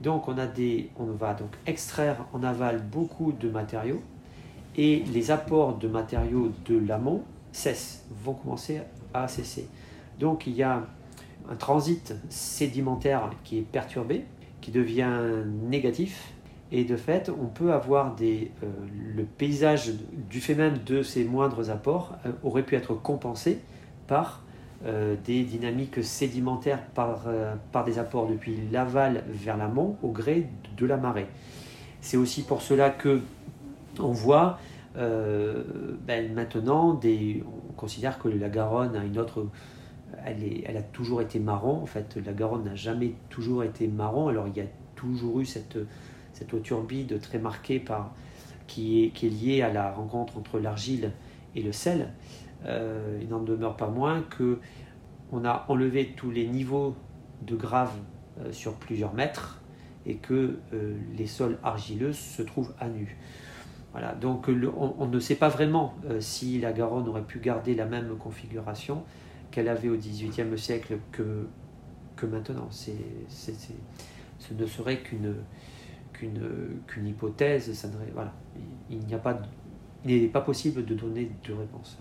Donc 0.00 0.28
on, 0.28 0.38
a 0.38 0.46
des, 0.46 0.90
on 0.98 1.04
va 1.06 1.34
donc 1.34 1.50
extraire 1.66 2.24
en 2.32 2.42
aval 2.42 2.80
beaucoup 2.82 3.32
de 3.32 3.48
matériaux 3.48 4.00
et 4.76 5.04
les 5.12 5.30
apports 5.30 5.76
de 5.76 5.88
matériaux 5.88 6.52
de 6.66 6.78
l'amont 6.78 7.22
cessent, 7.52 8.04
vont 8.24 8.34
commencer 8.34 8.80
à 9.12 9.28
cesser. 9.28 9.68
Donc 10.18 10.46
il 10.46 10.54
y 10.54 10.62
a 10.62 10.86
un 11.50 11.56
transit 11.56 12.14
sédimentaire 12.28 13.30
qui 13.44 13.58
est 13.58 13.62
perturbé, 13.62 14.24
qui 14.60 14.70
devient 14.70 15.10
négatif, 15.68 16.32
et 16.72 16.84
de 16.84 16.96
fait 16.96 17.30
on 17.30 17.46
peut 17.46 17.72
avoir 17.72 18.14
des, 18.14 18.52
euh, 18.62 18.66
le 19.14 19.24
paysage 19.24 19.92
du 20.30 20.40
fait 20.40 20.54
même 20.54 20.78
de 20.86 21.02
ces 21.02 21.24
moindres 21.24 21.70
apports 21.70 22.16
euh, 22.24 22.32
aurait 22.44 22.62
pu 22.62 22.76
être 22.76 22.94
compensé 22.94 23.58
par 24.06 24.42
euh, 24.84 25.14
des 25.24 25.44
dynamiques 25.44 26.02
sédimentaires 26.02 26.82
par, 26.94 27.24
euh, 27.26 27.54
par 27.72 27.84
des 27.84 27.98
apports 27.98 28.26
depuis 28.26 28.56
l'aval 28.72 29.24
vers 29.28 29.56
l'amont 29.56 29.96
au 30.02 30.08
gré 30.08 30.46
de 30.76 30.86
la 30.86 30.96
marée. 30.96 31.26
C'est 32.00 32.16
aussi 32.16 32.42
pour 32.42 32.62
cela 32.62 32.90
que 32.90 33.20
on 33.98 34.12
voit 34.12 34.58
euh, 34.96 35.62
ben, 36.06 36.32
maintenant 36.32 36.94
des, 36.94 37.44
on 37.68 37.72
considère 37.74 38.18
que 38.18 38.28
la 38.28 38.48
Garonne 38.48 38.96
a 38.96 39.04
une 39.04 39.18
autre 39.18 39.46
elle, 40.24 40.42
est, 40.42 40.64
elle, 40.66 40.76
a 40.76 40.82
toujours 40.82 41.20
été 41.20 41.38
marron. 41.38 41.82
En 41.82 41.86
fait, 41.86 42.16
la 42.24 42.32
Garonne 42.32 42.64
n'a 42.64 42.74
jamais 42.74 43.14
toujours 43.28 43.64
été 43.64 43.86
marron. 43.86 44.28
Alors, 44.28 44.48
il 44.48 44.56
y 44.56 44.60
a 44.60 44.68
toujours 44.96 45.40
eu 45.40 45.44
cette, 45.44 45.78
cette 46.32 46.52
eau 46.54 46.58
turbide 46.58 47.20
très 47.20 47.38
marquée 47.38 47.78
par, 47.78 48.12
qui, 48.66 49.04
est, 49.04 49.08
qui 49.10 49.26
est 49.26 49.30
liée 49.30 49.62
à 49.62 49.72
la 49.72 49.90
rencontre 49.90 50.38
entre 50.38 50.58
l'argile 50.58 51.12
et 51.54 51.62
le 51.62 51.72
sel. 51.72 52.08
Euh, 52.66 53.18
il 53.22 53.28
n'en 53.28 53.42
demeure 53.42 53.76
pas 53.76 53.88
moins 53.88 54.22
que 54.22 54.58
on 55.32 55.44
a 55.44 55.64
enlevé 55.68 56.14
tous 56.16 56.30
les 56.30 56.46
niveaux 56.46 56.94
de 57.42 57.56
grave 57.56 57.92
euh, 58.40 58.52
sur 58.52 58.74
plusieurs 58.74 59.14
mètres 59.14 59.62
et 60.04 60.16
que 60.16 60.58
euh, 60.72 60.96
les 61.16 61.26
sols 61.26 61.58
argileux 61.62 62.12
se 62.12 62.42
trouvent 62.42 62.74
à 62.78 62.88
nu. 62.88 63.16
Voilà, 63.92 64.14
donc 64.14 64.48
on, 64.48 65.06
ne 65.06 65.18
sait 65.18 65.34
pas 65.34 65.48
vraiment 65.48 65.96
si 66.20 66.60
la 66.60 66.72
Garonne 66.72 67.08
aurait 67.08 67.24
pu 67.24 67.40
garder 67.40 67.74
la 67.74 67.86
même 67.86 68.16
configuration 68.18 69.02
qu'elle 69.50 69.66
avait 69.66 69.88
au 69.88 69.96
XVIIIe 69.96 70.56
siècle 70.56 70.98
que, 71.10 71.48
que 72.14 72.24
maintenant. 72.24 72.68
C'est, 72.70 72.94
ce 73.28 74.54
ne 74.54 74.64
serait 74.66 74.98
qu'une, 74.98 75.34
qu'une, 76.12 77.06
hypothèse. 77.06 77.72
Ça 77.72 77.88
voilà. 78.14 78.32
Il, 78.90 79.00
n'y 79.00 79.14
a 79.14 79.18
pas, 79.18 79.40
il 80.06 80.22
n'est 80.22 80.28
pas 80.28 80.40
possible 80.40 80.84
de 80.84 80.94
donner 80.94 81.30
de 81.46 81.52
réponse. 81.52 81.98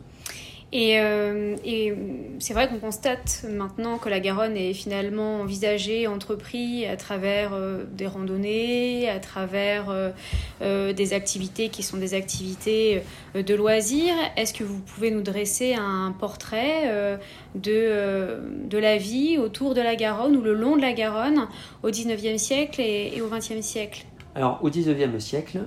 Et, 0.71 0.99
euh, 0.99 1.55
et 1.65 1.95
c'est 2.37 2.53
vrai 2.53 2.67
qu'on 2.67 2.77
constate 2.77 3.43
maintenant 3.49 3.97
que 3.97 4.07
la 4.07 4.19
Garonne 4.19 4.55
est 4.55 4.73
finalement 4.73 5.41
envisagée, 5.41 6.05
entreprise 6.05 6.85
à 6.85 6.95
travers 6.95 7.53
euh, 7.53 7.85
des 7.91 8.05
randonnées, 8.05 9.09
à 9.09 9.19
travers 9.19 9.87
euh, 9.89 10.93
des 10.93 11.13
activités 11.13 11.69
qui 11.69 11.81
sont 11.81 11.97
des 11.97 12.13
activités 12.13 13.01
de 13.33 13.55
loisirs. 13.55 14.13
Est-ce 14.37 14.53
que 14.53 14.63
vous 14.63 14.79
pouvez 14.79 15.09
nous 15.09 15.23
dresser 15.23 15.73
un 15.73 16.13
portrait 16.17 17.17
de, 17.55 18.67
de 18.67 18.77
la 18.77 18.97
vie 18.97 19.39
autour 19.39 19.73
de 19.73 19.81
la 19.81 19.95
Garonne 19.95 20.35
ou 20.37 20.41
le 20.41 20.53
long 20.53 20.75
de 20.75 20.81
la 20.81 20.93
Garonne 20.93 21.47
au 21.81 21.89
19e 21.89 22.37
siècle 22.37 22.79
et, 22.79 23.13
et 23.15 23.21
au 23.21 23.27
20e 23.27 23.63
siècle? 23.63 24.05
Alors 24.35 24.59
au 24.61 24.69
19e 24.69 25.19
siècle, 25.19 25.61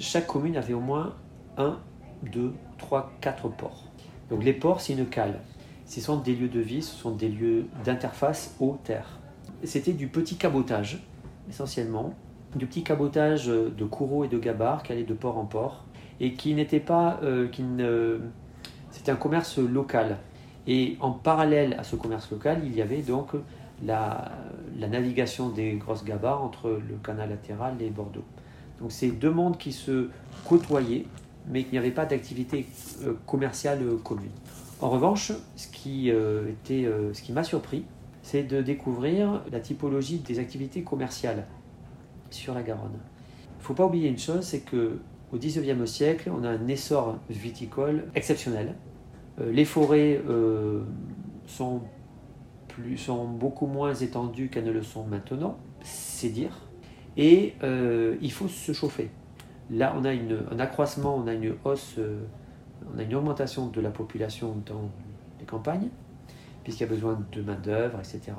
chaque 0.00 0.28
commune 0.28 0.56
avait 0.56 0.74
au 0.74 0.80
moins 0.80 1.14
un, 1.56 1.78
deux, 2.22 2.54
trois, 2.78 3.12
quatre 3.20 3.48
ports. 3.48 3.84
Donc 4.30 4.42
les 4.44 4.52
ports, 4.52 4.80
c'est 4.80 4.94
une 4.94 5.06
cale. 5.06 5.40
Ce 5.84 6.00
sont 6.00 6.16
des 6.16 6.34
lieux 6.34 6.48
de 6.48 6.60
vie, 6.60 6.82
ce 6.82 6.94
sont 6.94 7.12
des 7.12 7.28
lieux 7.28 7.66
d'interface 7.84 8.56
eau-terre. 8.60 9.18
C'était 9.62 9.92
du 9.92 10.08
petit 10.08 10.36
cabotage, 10.36 11.02
essentiellement, 11.48 12.14
du 12.56 12.66
petit 12.66 12.82
cabotage 12.82 13.46
de 13.46 13.84
courreaux 13.84 14.24
et 14.24 14.28
de 14.28 14.38
gabarres 14.38 14.82
qui 14.82 14.92
allait 14.92 15.04
de 15.04 15.14
port 15.14 15.38
en 15.38 15.44
port, 15.44 15.84
et 16.20 16.32
qui 16.32 16.54
n'était 16.54 16.80
pas... 16.80 17.20
Euh, 17.22 17.48
ne... 17.58 18.20
C'était 18.90 19.12
un 19.12 19.16
commerce 19.16 19.58
local. 19.58 20.18
Et 20.66 20.96
en 21.00 21.12
parallèle 21.12 21.76
à 21.78 21.84
ce 21.84 21.94
commerce 21.94 22.30
local, 22.30 22.62
il 22.64 22.74
y 22.74 22.82
avait 22.82 23.02
donc 23.02 23.32
la, 23.84 24.32
la 24.78 24.88
navigation 24.88 25.50
des 25.50 25.74
grosses 25.74 26.04
gabarres 26.04 26.42
entre 26.42 26.70
le 26.70 26.96
canal 26.96 27.28
latéral 27.28 27.80
et 27.80 27.90
Bordeaux. 27.90 28.24
Donc 28.80 28.90
c'est 28.90 29.10
deux 29.10 29.30
mondes 29.30 29.58
qui 29.58 29.72
se 29.72 30.08
côtoyaient 30.48 31.06
mais 31.48 31.62
qu'il 31.62 31.72
n'y 31.72 31.78
avait 31.78 31.90
pas 31.90 32.06
d'activité 32.06 32.66
euh, 33.02 33.14
commerciale 33.26 33.82
euh, 33.82 33.96
commune. 33.96 34.30
En 34.80 34.90
revanche, 34.90 35.32
ce 35.56 35.68
qui, 35.68 36.10
euh, 36.10 36.50
était, 36.50 36.86
ce 37.12 37.22
qui 37.22 37.32
m'a 37.32 37.44
surpris, 37.44 37.84
c'est 38.22 38.42
de 38.42 38.60
découvrir 38.60 39.42
la 39.50 39.60
typologie 39.60 40.18
des 40.18 40.38
activités 40.38 40.82
commerciales 40.82 41.46
sur 42.30 42.52
la 42.52 42.62
Garonne. 42.62 42.90
Il 42.92 43.58
ne 43.60 43.64
faut 43.64 43.74
pas 43.74 43.86
oublier 43.86 44.08
une 44.08 44.18
chose, 44.18 44.44
c'est 44.44 44.60
que 44.60 44.98
au 45.32 45.38
XIXe 45.38 45.90
siècle, 45.90 46.30
on 46.30 46.44
a 46.44 46.50
un 46.50 46.68
essor 46.68 47.18
viticole 47.30 48.04
exceptionnel. 48.14 48.74
les 49.40 49.64
forêts 49.64 50.20
sont, 51.46 51.80
beaucoup 53.38 53.66
moins 53.66 53.94
étendues 53.94 54.50
qu'elles 54.50 54.64
ne 54.64 54.72
le 54.72 54.82
sont 54.82 55.04
maintenant, 55.04 55.56
c'est 55.82 56.28
dire. 56.28 56.68
Et 57.16 57.54
il 58.20 58.32
faut 58.32 58.48
se 58.48 58.72
chauffer. 58.72 59.10
Là, 59.70 59.94
on 59.96 60.04
a 60.04 60.10
un 60.10 60.58
accroissement, 60.60 61.16
on 61.16 61.26
a 61.26 61.32
une 61.32 61.54
hausse, 61.64 61.94
euh, 61.98 62.20
on 62.94 62.98
a 62.98 63.02
une 63.02 63.14
augmentation 63.14 63.66
de 63.66 63.80
la 63.80 63.90
population 63.90 64.54
dans 64.64 64.90
les 65.40 65.44
campagnes, 65.44 65.88
puisqu'il 66.62 66.84
y 66.84 66.86
a 66.86 66.90
besoin 66.90 67.18
de 67.32 67.42
main-d'œuvre, 67.42 67.98
etc. 67.98 68.32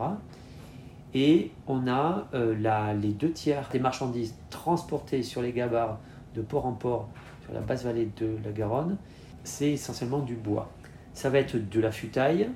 Et 1.14 1.52
on 1.68 1.88
a 1.88 2.28
euh, 2.34 2.94
les 2.94 3.12
deux 3.12 3.32
tiers 3.32 3.68
des 3.72 3.80
marchandises 3.80 4.36
transportées 4.50 5.24
sur 5.24 5.42
les 5.42 5.52
gabarres 5.52 6.00
de 6.36 6.42
port 6.42 6.66
en 6.66 6.74
port 6.74 7.10
sur 7.44 7.54
la 7.54 7.62
basse 7.62 7.84
vallée 7.84 8.10
de 8.18 8.38
la 8.44 8.52
Garonne, 8.52 8.98
c'est 9.44 9.72
essentiellement 9.72 10.20
du 10.20 10.36
bois. 10.36 10.70
Ça 11.14 11.30
va 11.30 11.40
être 11.40 11.58
de 11.58 11.80
la 11.80 11.92
futaille, 11.92 12.50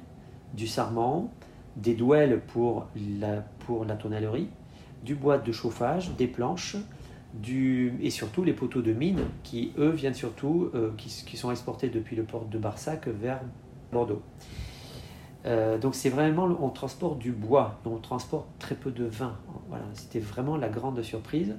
du 0.54 0.68
sarment, 0.68 1.32
des 1.78 1.96
douelles 1.96 2.42
pour 2.42 2.88
la, 3.20 3.38
pour 3.66 3.86
la 3.86 3.96
tonnellerie, 3.96 4.50
du 5.04 5.16
bois 5.16 5.38
de 5.38 5.52
chauffage, 5.52 6.12
des 6.18 6.28
planches, 6.28 6.76
et 8.02 8.10
surtout 8.10 8.44
les 8.44 8.54
poteaux 8.54 8.82
de 8.82 8.94
mine 8.94 9.22
qui, 9.44 9.72
eux, 9.78 9.90
viennent 9.90 10.14
surtout, 10.14 10.70
euh, 10.76 10.92
qui, 10.98 11.38
sont 11.38 11.52
exportés 11.52 11.90
depuis 11.90 12.16
le 12.16 12.24
port 12.24 12.46
de 12.46 12.58
Barsac 12.58 13.08
vers 13.08 13.42
Bordeaux. 13.92 14.22
Euh, 15.46 15.78
donc 15.78 15.96
c'est 15.96 16.10
vraiment, 16.10 16.46
on 16.60 16.70
transporte 16.70 17.18
du 17.18 17.32
bois, 17.32 17.80
on 17.86 17.98
transporte 17.98 18.48
très 18.60 18.76
peu 18.76 18.92
de 18.92 19.06
vin. 19.06 19.36
Voilà, 19.70 19.86
c'était 19.94 20.20
vraiment 20.20 20.58
la 20.58 20.70
grande 20.70 21.02
surprise. 21.02 21.56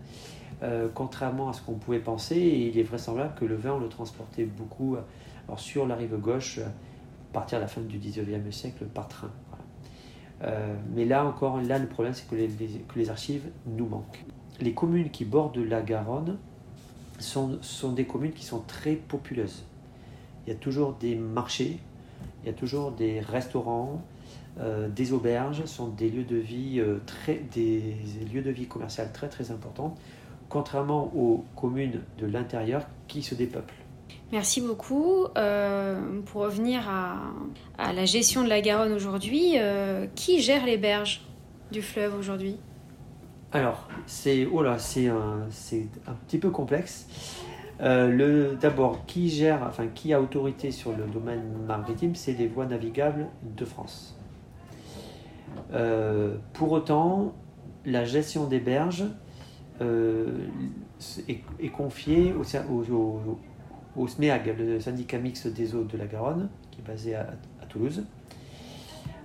Euh, 0.62 0.88
contrairement 0.94 1.48
à 1.48 1.52
ce 1.52 1.62
qu'on 1.62 1.74
pouvait 1.74 1.98
penser, 1.98 2.36
il 2.36 2.78
est 2.78 2.84
vraisemblable 2.84 3.34
que 3.34 3.44
le 3.44 3.56
vin, 3.56 3.72
on 3.72 3.80
le 3.80 3.88
transportait 3.88 4.44
beaucoup 4.44 4.96
sur 5.56 5.86
la 5.86 5.96
rive 5.96 6.16
gauche, 6.18 6.58
à 6.58 7.32
partir 7.32 7.58
de 7.58 7.62
la 7.62 7.68
fin 7.68 7.80
du 7.80 7.98
19e 7.98 8.50
siècle, 8.52 8.84
par 8.84 9.08
train. 9.08 9.30
mais 10.94 11.04
là 11.04 11.24
encore, 11.24 11.60
là 11.60 11.78
le 11.78 11.88
problème, 11.88 12.14
c'est 12.14 12.28
que 12.28 12.36
les 12.98 13.10
archives 13.10 13.50
nous 13.66 13.86
manquent 13.86 14.24
les 14.60 14.72
communes 14.72 15.10
qui 15.10 15.24
bordent 15.24 15.58
la 15.58 15.82
Garonne 15.82 16.38
sont, 17.18 17.58
sont, 17.62 17.92
des 17.92 18.04
communes 18.04 18.32
qui 18.32 18.44
sont 18.44 18.60
très 18.60 18.94
populeuses. 18.94 19.64
Il 20.46 20.52
y 20.52 20.56
a 20.56 20.58
toujours 20.58 20.94
des 20.94 21.14
marchés, 21.14 21.78
il 22.42 22.46
y 22.46 22.50
a 22.50 22.52
toujours 22.52 22.92
des 22.92 23.20
restaurants, 23.20 24.02
euh, 24.60 24.88
des 24.88 25.12
auberges, 25.12 25.64
sont 25.64 25.88
des 25.88 26.10
lieux 26.10 26.24
de 26.24 26.36
vie 26.36 26.80
euh, 26.80 26.98
très, 27.06 27.40
des 27.54 27.96
lieux 28.32 28.42
de 28.42 28.50
vie 28.50 28.66
commercial 28.66 29.10
très 29.12 29.28
très 29.28 29.50
importants, 29.50 29.94
contrairement 30.48 31.12
aux 31.16 31.44
communes 31.56 32.00
de 32.18 32.26
l'intérieur 32.26 32.82
qui 33.08 33.22
se 33.22 33.34
dépeuplent. 33.34 33.74
Merci 34.30 34.60
beaucoup. 34.60 35.26
Euh, 35.36 36.20
pour 36.26 36.42
revenir 36.42 36.88
à, 36.88 37.32
à, 37.78 37.92
la 37.92 38.04
gestion 38.04 38.42
de 38.42 38.48
la 38.48 38.60
Garonne 38.60 38.92
aujourd'hui, 38.92 39.56
qui 40.14 40.40
gère 40.40 40.66
les 40.66 40.78
berges 40.78 41.22
du 41.70 41.82
fleuve 41.82 42.18
aujourd'hui? 42.18 42.56
Alors, 43.52 43.86
c'est 44.06 44.46
oh 44.50 44.64
c'est 44.78 45.08
un, 45.08 45.46
un, 46.06 46.14
petit 46.26 46.38
peu 46.38 46.50
complexe. 46.50 47.06
Euh, 47.82 48.54
d'abord, 48.56 49.04
qui 49.06 49.28
gère, 49.28 49.62
enfin, 49.68 49.88
qui 49.88 50.14
a 50.14 50.20
autorité 50.20 50.70
sur 50.70 50.96
le 50.96 51.04
domaine 51.04 51.42
maritime, 51.66 52.14
c'est 52.14 52.32
les 52.32 52.46
voies 52.46 52.66
navigables 52.66 53.26
de 53.42 53.64
France. 53.64 54.18
Euh, 55.72 56.36
pour 56.54 56.72
autant, 56.72 57.34
la 57.84 58.04
gestion 58.04 58.46
des 58.46 58.60
berges 58.60 59.04
euh, 59.82 60.46
est, 61.28 61.68
confiée 61.68 62.32
au, 62.32 62.44
au, 63.96 64.08
SMEAG, 64.08 64.54
le 64.58 64.80
syndicat 64.80 65.18
mixte 65.18 65.48
des 65.48 65.74
eaux 65.74 65.84
de 65.84 65.98
la 65.98 66.06
Garonne, 66.06 66.48
qui 66.70 66.80
est 66.80 66.86
basé 66.86 67.16
à 67.16 67.26
Toulouse. 67.68 68.04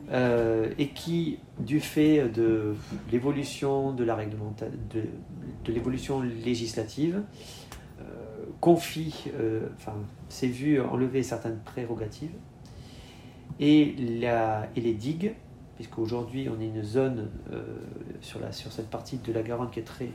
Euh, 0.09 0.69
et 0.77 0.87
qui, 0.89 1.39
du 1.59 1.81
fait 1.81 2.29
de 2.29 2.75
l'évolution 3.11 3.91
de 3.91 4.05
la 4.05 4.15
réglementation, 4.15 4.77
de, 4.93 5.71
l'évolution 5.71 6.21
législative, 6.21 7.23
euh, 7.99 8.03
confie, 8.61 9.25
euh, 9.37 9.67
enfin, 9.75 9.95
s'est 10.29 10.47
vu 10.47 10.79
enlever 10.79 11.23
certaines 11.23 11.59
prérogatives 11.59 12.31
et, 13.59 13.95
la, 14.21 14.69
et 14.77 14.81
les 14.81 14.93
digues, 14.93 15.33
puisqu'aujourd'hui 15.75 16.47
on 16.47 16.61
est 16.61 16.67
une 16.67 16.83
zone 16.83 17.29
sur, 18.21 18.39
la, 18.39 18.53
sur 18.53 18.71
cette 18.71 18.89
partie 18.89 19.17
de 19.17 19.33
la 19.33 19.43
Garonne 19.43 19.69
qui 19.69 19.79
est 19.79 19.83
très, 19.83 20.09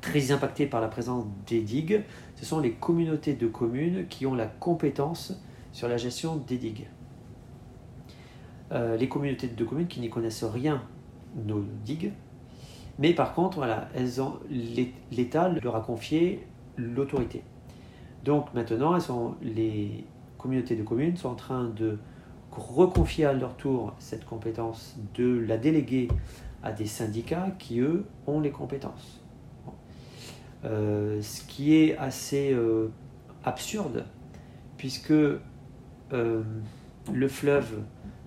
très 0.00 0.32
impactée 0.32 0.66
par 0.66 0.80
la 0.80 0.88
présence 0.88 1.26
des 1.46 1.60
digues, 1.60 2.02
ce 2.34 2.44
sont 2.44 2.58
les 2.58 2.72
communautés 2.72 3.34
de 3.34 3.46
communes 3.46 4.06
qui 4.08 4.26
ont 4.26 4.34
la 4.34 4.46
compétence 4.46 5.40
sur 5.72 5.86
la 5.86 5.96
gestion 5.96 6.36
des 6.36 6.58
digues. 6.58 6.88
Euh, 8.72 8.96
les 8.96 9.08
communautés 9.08 9.48
de 9.48 9.64
communes 9.64 9.86
qui 9.86 10.00
n'y 10.00 10.08
connaissent 10.08 10.44
rien 10.44 10.82
nos 11.44 11.64
digues. 11.84 12.12
Mais 12.98 13.12
par 13.12 13.34
contre, 13.34 13.58
voilà, 13.58 13.88
l'État 15.10 15.48
leur 15.48 15.76
a 15.76 15.80
confié 15.80 16.46
l'autorité. 16.76 17.42
Donc 18.24 18.54
maintenant, 18.54 18.94
elles 18.94 19.02
sont, 19.02 19.34
les 19.42 20.04
communautés 20.38 20.76
de 20.76 20.82
communes 20.82 21.16
sont 21.16 21.30
en 21.30 21.34
train 21.34 21.64
de 21.64 21.98
reconfier 22.52 23.26
à 23.26 23.32
leur 23.32 23.56
tour 23.56 23.94
cette 23.98 24.24
compétence, 24.24 24.96
de 25.14 25.40
la 25.40 25.58
déléguer 25.58 26.08
à 26.62 26.72
des 26.72 26.86
syndicats 26.86 27.50
qui, 27.58 27.80
eux, 27.80 28.06
ont 28.26 28.40
les 28.40 28.52
compétences. 28.52 29.20
Euh, 30.64 31.20
ce 31.20 31.42
qui 31.42 31.74
est 31.74 31.98
assez 31.98 32.52
euh, 32.52 32.88
absurde, 33.44 34.06
puisque 34.78 35.12
le 37.12 37.28
fleuve 37.28 37.82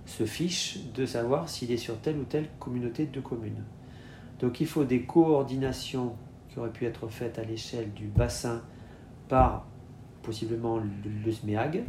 se 0.08 0.26
fiche 0.26 0.80
de 0.96 1.06
savoir 1.06 1.50
s'il 1.50 1.72
est 1.72 1.78
sur 1.78 2.00
telle 2.00 2.18
ou 2.18 2.24
telle 2.24 2.48
communauté 2.60 3.06
de 3.06 3.20
communes. 3.20 3.64
Donc 4.40 4.62
il 4.62 4.68
faut 4.68 4.86
des 4.86 5.02
coordinations 5.02 6.16
qui 6.50 6.58
auraient 6.58 6.72
pu 6.72 6.86
être 6.86 7.10
faites 7.10 7.38
à 7.38 7.44
l'échelle 7.44 7.92
du 7.94 8.08
bassin 8.08 8.64
par 9.28 9.68
possiblement 10.24 10.80
le 10.80 11.32
SMEAG. 11.32 11.84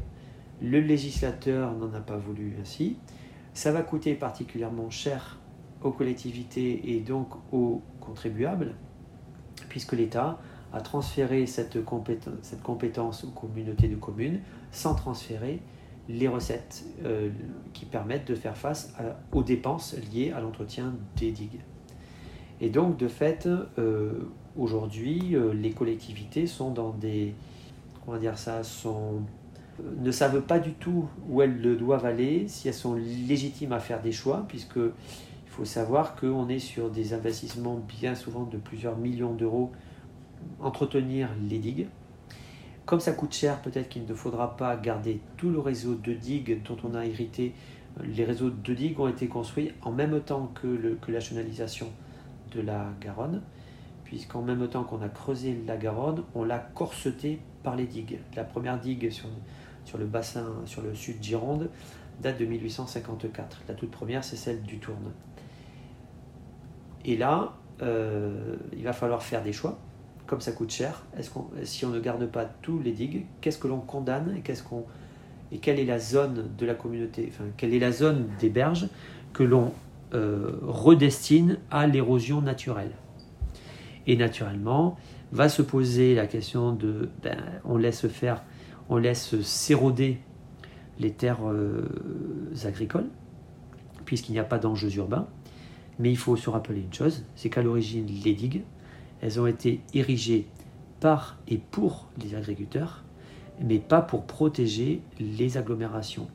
Le 0.60 0.80
législateur 0.80 1.72
n'en 1.76 1.94
a 1.94 2.00
pas 2.00 2.16
voulu 2.16 2.54
ainsi. 2.60 2.96
Ça 3.54 3.70
va 3.70 3.82
coûter 3.82 4.14
particulièrement 4.14 4.90
cher 4.90 5.38
aux 5.82 5.92
collectivités 5.92 6.92
et 6.92 7.00
donc 7.00 7.28
aux 7.52 7.82
contribuables, 8.00 8.74
puisque 9.68 9.92
l'État 9.92 10.40
a 10.72 10.80
transféré 10.80 11.46
cette 11.46 11.84
compétence, 11.84 12.34
cette 12.42 12.62
compétence 12.62 13.22
aux 13.22 13.30
communautés 13.30 13.88
de 13.88 13.96
communes 13.96 14.40
sans 14.72 14.96
transférer 14.96 15.62
les 16.08 16.28
recettes 16.28 16.84
euh, 17.04 17.30
qui 17.72 17.84
permettent 17.84 18.26
de 18.26 18.34
faire 18.34 18.56
face 18.56 18.94
aux 19.32 19.42
dépenses 19.42 19.94
liées 20.12 20.32
à 20.32 20.40
l'entretien 20.40 20.94
des 21.16 21.30
digues. 21.30 21.60
Et 22.60 22.70
donc, 22.70 22.96
de 22.96 23.08
fait, 23.08 23.46
euh, 23.78 24.12
aujourd'hui, 24.56 25.36
euh, 25.36 25.52
les 25.52 25.70
collectivités 25.70 26.46
sont 26.46 26.70
dans 26.70 26.90
des. 26.90 27.34
Comment 28.04 28.18
dire 28.18 28.38
ça 28.38 28.62
sont, 28.64 29.22
ne 29.98 30.10
savent 30.10 30.40
pas 30.40 30.58
du 30.58 30.72
tout 30.72 31.08
où 31.28 31.42
elles 31.42 31.60
le 31.60 31.76
doivent 31.76 32.06
aller, 32.06 32.48
si 32.48 32.68
elles 32.68 32.74
sont 32.74 32.94
légitimes 32.94 33.72
à 33.72 33.80
faire 33.80 34.00
des 34.00 34.12
choix, 34.12 34.46
puisque 34.48 34.76
il 34.76 35.50
faut 35.50 35.66
savoir 35.66 36.16
qu'on 36.16 36.48
est 36.48 36.58
sur 36.58 36.90
des 36.90 37.12
investissements 37.12 37.78
bien 38.00 38.14
souvent 38.14 38.44
de 38.44 38.56
plusieurs 38.56 38.96
millions 38.96 39.34
d'euros 39.34 39.72
entretenir 40.60 41.28
les 41.48 41.58
digues. 41.58 41.86
Comme 42.88 43.00
ça 43.00 43.12
coûte 43.12 43.34
cher, 43.34 43.60
peut-être 43.60 43.90
qu'il 43.90 44.06
ne 44.06 44.14
faudra 44.14 44.56
pas 44.56 44.74
garder 44.74 45.20
tout 45.36 45.50
le 45.50 45.58
réseau 45.58 45.94
de 45.94 46.14
digues 46.14 46.62
dont 46.62 46.78
on 46.84 46.94
a 46.94 47.04
hérité. 47.04 47.52
Les 48.02 48.24
réseaux 48.24 48.48
de 48.48 48.72
digues 48.72 48.98
ont 48.98 49.08
été 49.08 49.28
construits 49.28 49.72
en 49.82 49.92
même 49.92 50.18
temps 50.22 50.50
que, 50.54 50.96
la 51.06 51.20
chenalisation 51.20 51.88
de 52.50 52.62
la 52.62 52.86
Garonne, 52.98 53.42
puisqu'en 54.04 54.40
même 54.40 54.66
temps 54.68 54.84
qu'on 54.84 55.02
a 55.02 55.10
creusé 55.10 55.54
la 55.66 55.76
Garonne, 55.76 56.22
on 56.34 56.44
l'a 56.44 56.60
corseté 56.60 57.40
par 57.62 57.76
les 57.76 57.84
digues. 57.84 58.20
La 58.34 58.44
première 58.44 58.80
digue 58.80 59.10
sur, 59.10 59.28
sur 59.84 59.98
le 59.98 60.06
bassin, 60.06 60.46
sur 60.64 60.80
le 60.80 60.94
sud 60.94 61.22
Gironde, 61.22 61.68
date 62.22 62.40
de 62.40 62.46
1854. 62.46 63.64
La 63.68 63.74
toute 63.74 63.90
première, 63.90 64.24
c'est 64.24 64.36
celle 64.36 64.62
du 64.62 64.78
Tourne. 64.78 65.12
Et 67.04 67.18
là, 67.18 67.52
euh, 67.82 68.56
il 68.72 68.82
va 68.82 68.94
falloir 68.94 69.22
faire 69.22 69.42
des 69.42 69.52
choix 69.52 69.78
comme 70.28 70.40
ça 70.42 70.52
coûte 70.52 70.70
cher, 70.70 71.02
est-ce 71.18 71.30
qu'on, 71.30 71.46
si 71.64 71.84
on 71.86 71.88
ne 71.88 71.98
garde 71.98 72.26
pas 72.26 72.44
tous 72.44 72.78
les 72.78 72.92
digues, 72.92 73.24
qu'est-ce 73.40 73.58
que 73.58 73.66
l'on 73.66 73.80
condamne 73.80 74.34
et, 74.36 74.40
qu'est-ce 74.40 74.62
qu'on, 74.62 74.84
et 75.50 75.58
quelle 75.58 75.80
est 75.80 75.86
la 75.86 75.98
zone 75.98 76.50
de 76.56 76.66
la 76.66 76.74
communauté, 76.74 77.30
enfin, 77.32 77.44
quelle 77.56 77.74
est 77.74 77.78
la 77.78 77.90
zone 77.90 78.28
des 78.38 78.50
berges 78.50 78.88
que 79.32 79.42
l'on 79.42 79.72
euh, 80.12 80.58
redestine 80.62 81.58
à 81.70 81.86
l'érosion 81.86 82.42
naturelle? 82.42 82.92
Et 84.06 84.16
naturellement, 84.16 84.98
va 85.32 85.48
se 85.48 85.62
poser 85.62 86.14
la 86.14 86.26
question 86.26 86.72
de, 86.72 87.08
ben, 87.22 87.38
on 87.64 87.78
laisse 87.78 88.06
faire, 88.06 88.42
on 88.90 88.98
laisse 88.98 89.40
s'éroder 89.40 90.18
les 90.98 91.12
terres 91.12 91.48
euh, 91.48 91.88
agricoles, 92.64 93.08
puisqu'il 94.04 94.32
n'y 94.32 94.38
a 94.38 94.44
pas 94.44 94.58
d'enjeux 94.58 94.94
urbains. 94.96 95.26
Mais 95.98 96.10
il 96.10 96.18
faut 96.18 96.36
se 96.36 96.50
rappeler 96.50 96.80
une 96.80 96.92
chose, 96.92 97.24
c'est 97.34 97.48
qu'à 97.48 97.62
l'origine, 97.62 98.06
les 98.06 98.34
digues, 98.34 98.62
elles 99.20 99.40
ont 99.40 99.46
été 99.46 99.80
érigées 99.94 100.46
par 101.00 101.38
et 101.48 101.58
pour 101.58 102.08
les 102.22 102.34
agriculteurs, 102.34 103.04
mais 103.60 103.78
pas 103.78 104.02
pour 104.02 104.24
protéger 104.24 105.00
les 105.18 105.56
agglomérations. 105.56 106.28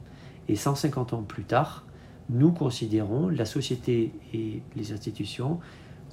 Et 0.48 0.56
150 0.56 1.14
ans 1.14 1.24
plus 1.24 1.44
tard, 1.44 1.86
nous 2.30 2.52
considérons, 2.52 3.30
la 3.30 3.46
société 3.46 4.12
et 4.34 4.62
les 4.76 4.92
institutions 4.92 5.60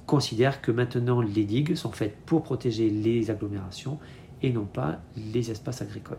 considèrent 0.05 0.61
que 0.61 0.71
maintenant 0.71 1.21
les 1.21 1.43
digues 1.43 1.75
sont 1.75 1.91
faites 1.91 2.15
pour 2.25 2.43
protéger 2.43 2.89
les 2.89 3.29
agglomérations 3.29 3.99
et 4.41 4.51
non 4.51 4.65
pas 4.65 4.99
les 5.15 5.51
espaces 5.51 5.81
agricoles. 5.81 6.17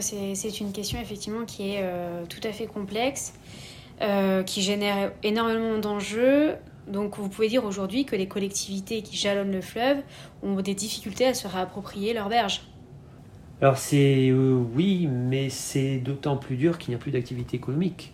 c'est 0.00 0.60
une 0.60 0.72
question 0.72 1.00
effectivement 1.00 1.44
qui 1.44 1.70
est 1.70 1.80
euh, 1.82 2.24
tout 2.26 2.40
à 2.42 2.52
fait 2.52 2.66
complexe. 2.66 3.34
qui 4.46 4.62
génère 4.62 5.12
énormément 5.22 5.78
d'enjeux. 5.78 6.56
Donc 6.88 7.18
vous 7.18 7.28
pouvez 7.28 7.48
dire 7.48 7.64
aujourd'hui 7.64 8.04
que 8.04 8.16
les 8.16 8.28
collectivités 8.28 9.02
qui 9.02 9.16
jalonnent 9.16 9.52
le 9.52 9.60
fleuve 9.60 9.98
ont 10.42 10.60
des 10.60 10.74
difficultés 10.74 11.26
à 11.26 11.34
se 11.34 11.48
réapproprier 11.48 12.12
leurs 12.14 12.28
berges. 12.28 12.62
Alors 13.60 13.78
c'est 13.78 14.32
oui, 14.32 15.06
mais 15.06 15.48
c'est 15.48 15.98
d'autant 15.98 16.36
plus 16.36 16.56
dur 16.56 16.78
qu'il 16.78 16.90
n'y 16.90 16.96
a 16.96 16.98
plus 16.98 17.12
d'activité 17.12 17.56
économique. 17.56 18.12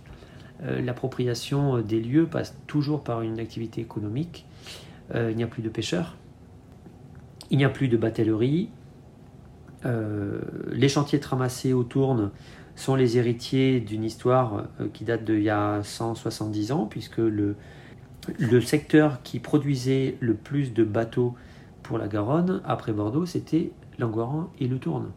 L'appropriation 0.62 1.80
des 1.80 2.00
lieux 2.00 2.26
passe 2.26 2.54
toujours 2.66 3.02
par 3.02 3.22
une 3.22 3.40
activité 3.40 3.80
économique. 3.80 4.44
il 5.14 5.34
n'y 5.34 5.42
a 5.42 5.46
plus 5.46 5.62
de 5.62 5.70
pêcheurs, 5.70 6.16
il 7.50 7.58
n'y 7.58 7.64
a 7.64 7.68
plus 7.68 7.88
de 7.88 7.96
batellerie. 7.96 8.70
Euh, 9.84 10.40
les 10.70 10.88
chantiers 10.88 11.18
de 11.18 11.26
ramassés 11.26 11.72
au 11.72 11.86
sont 12.76 12.94
les 12.94 13.18
héritiers 13.18 13.80
d'une 13.80 14.04
histoire 14.04 14.68
euh, 14.80 14.88
qui 14.92 15.04
date 15.04 15.24
d'il 15.24 15.42
y 15.42 15.50
a 15.50 15.82
170 15.82 16.72
ans, 16.72 16.86
puisque 16.86 17.18
le, 17.18 17.56
le 18.38 18.60
secteur 18.60 19.22
qui 19.22 19.38
produisait 19.38 20.16
le 20.20 20.34
plus 20.34 20.72
de 20.72 20.84
bateaux 20.84 21.34
pour 21.82 21.98
la 21.98 22.08
Garonne, 22.08 22.60
après 22.64 22.92
Bordeaux, 22.92 23.26
c'était 23.26 23.72
Langoiran 23.98 24.50
et 24.58 24.68
le 24.68 24.78
Tourne. 24.78 25.10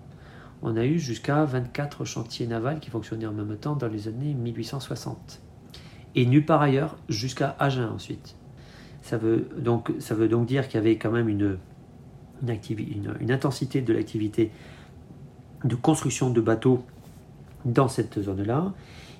On 0.61 0.77
a 0.77 0.85
eu 0.85 0.97
jusqu'à 0.97 1.43
24 1.43 2.05
chantiers 2.05 2.47
navals 2.47 2.79
qui 2.79 2.89
fonctionnaient 2.89 3.25
en 3.25 3.33
même 3.33 3.57
temps 3.57 3.75
dans 3.75 3.87
les 3.87 4.07
années 4.07 4.33
1860. 4.33 5.41
Et 6.15 6.25
nulle 6.25 6.45
part 6.45 6.61
ailleurs, 6.61 6.97
jusqu'à 7.09 7.55
Agen 7.59 7.89
ensuite. 7.93 8.35
Ça 9.01 9.17
veut 9.17 9.49
donc, 9.57 9.91
ça 9.99 10.15
veut 10.15 10.29
donc 10.29 10.45
dire 10.45 10.67
qu'il 10.67 10.79
y 10.79 10.83
avait 10.83 10.97
quand 10.97 11.11
même 11.11 11.27
une, 11.27 11.57
une, 12.47 13.31
intensité 13.31 13.81
de 13.81 13.93
l'activité 13.93 14.51
de 15.65 15.75
construction 15.75 16.29
de 16.29 16.39
bateaux 16.39 16.85
dans 17.65 17.89
cette 17.89 18.21
zone-là. 18.21 18.73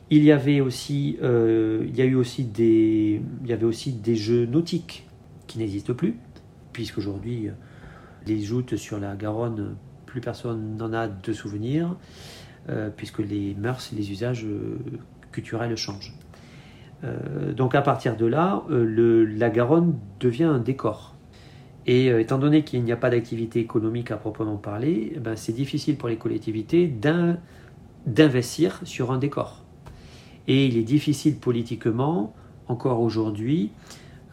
Il 0.10 0.24
y 0.24 0.32
avait 0.32 0.62
aussi, 0.62 1.18
euh, 1.24 1.86
il 1.88 1.96
y 1.96 2.02
a 2.02 2.06
eu 2.06 2.16
aussi 2.16 2.44
des, 2.44 3.22
il 3.44 3.50
y 3.50 3.54
avait 3.54 3.66
aussi 3.66 3.94
des 3.94 4.16
jeux 4.16 4.46
nautiques 4.46 5.08
qui 5.48 5.60
n'existent 5.60 5.94
plus, 5.94 6.18
puisqu'aujourd'hui 6.72 7.50
les 8.26 8.42
joutes 8.42 8.76
sur 8.76 9.00
la 9.00 9.16
Garonne, 9.16 9.76
plus 10.06 10.22
personne 10.22 10.78
n'en 10.78 10.94
a 10.94 11.08
de 11.08 11.34
souvenirs, 11.34 11.96
euh, 12.70 12.90
puisque 12.96 13.20
les 13.20 13.56
mœurs 13.56 13.92
et 13.92 13.96
les 13.96 14.12
usages 14.12 14.46
euh, 14.46 14.78
culturels 15.32 15.76
changent. 15.76 16.14
donc 17.58 17.76
à 17.76 17.82
partir 17.82 18.16
de 18.16 18.26
là, 18.26 18.64
la 18.70 19.50
Garonne 19.50 19.96
devient 20.20 20.46
un 20.46 20.60
décor. 20.60 21.14
Et 21.86 22.10
euh, 22.10 22.20
étant 22.20 22.38
donné 22.38 22.64
qu'il 22.64 22.84
n'y 22.84 22.92
a 22.92 22.98
pas 22.98 23.10
d'activité 23.10 23.60
économique 23.60 24.12
à 24.12 24.18
proprement 24.18 24.58
parler, 24.58 25.14
eh 25.16 25.20
ben, 25.20 25.36
c'est 25.36 25.54
difficile 25.54 25.98
pour 25.98 26.10
les 26.10 26.18
collectivités 26.18 26.88
d'investir 28.06 28.80
sur 28.84 29.12
un 29.12 29.18
décor. 29.18 29.63
Et 30.48 30.66
il 30.66 30.78
est 30.78 30.84
difficile 30.84 31.38
politiquement, 31.38 32.34
encore 32.68 33.02
aujourd'hui, 33.02 33.72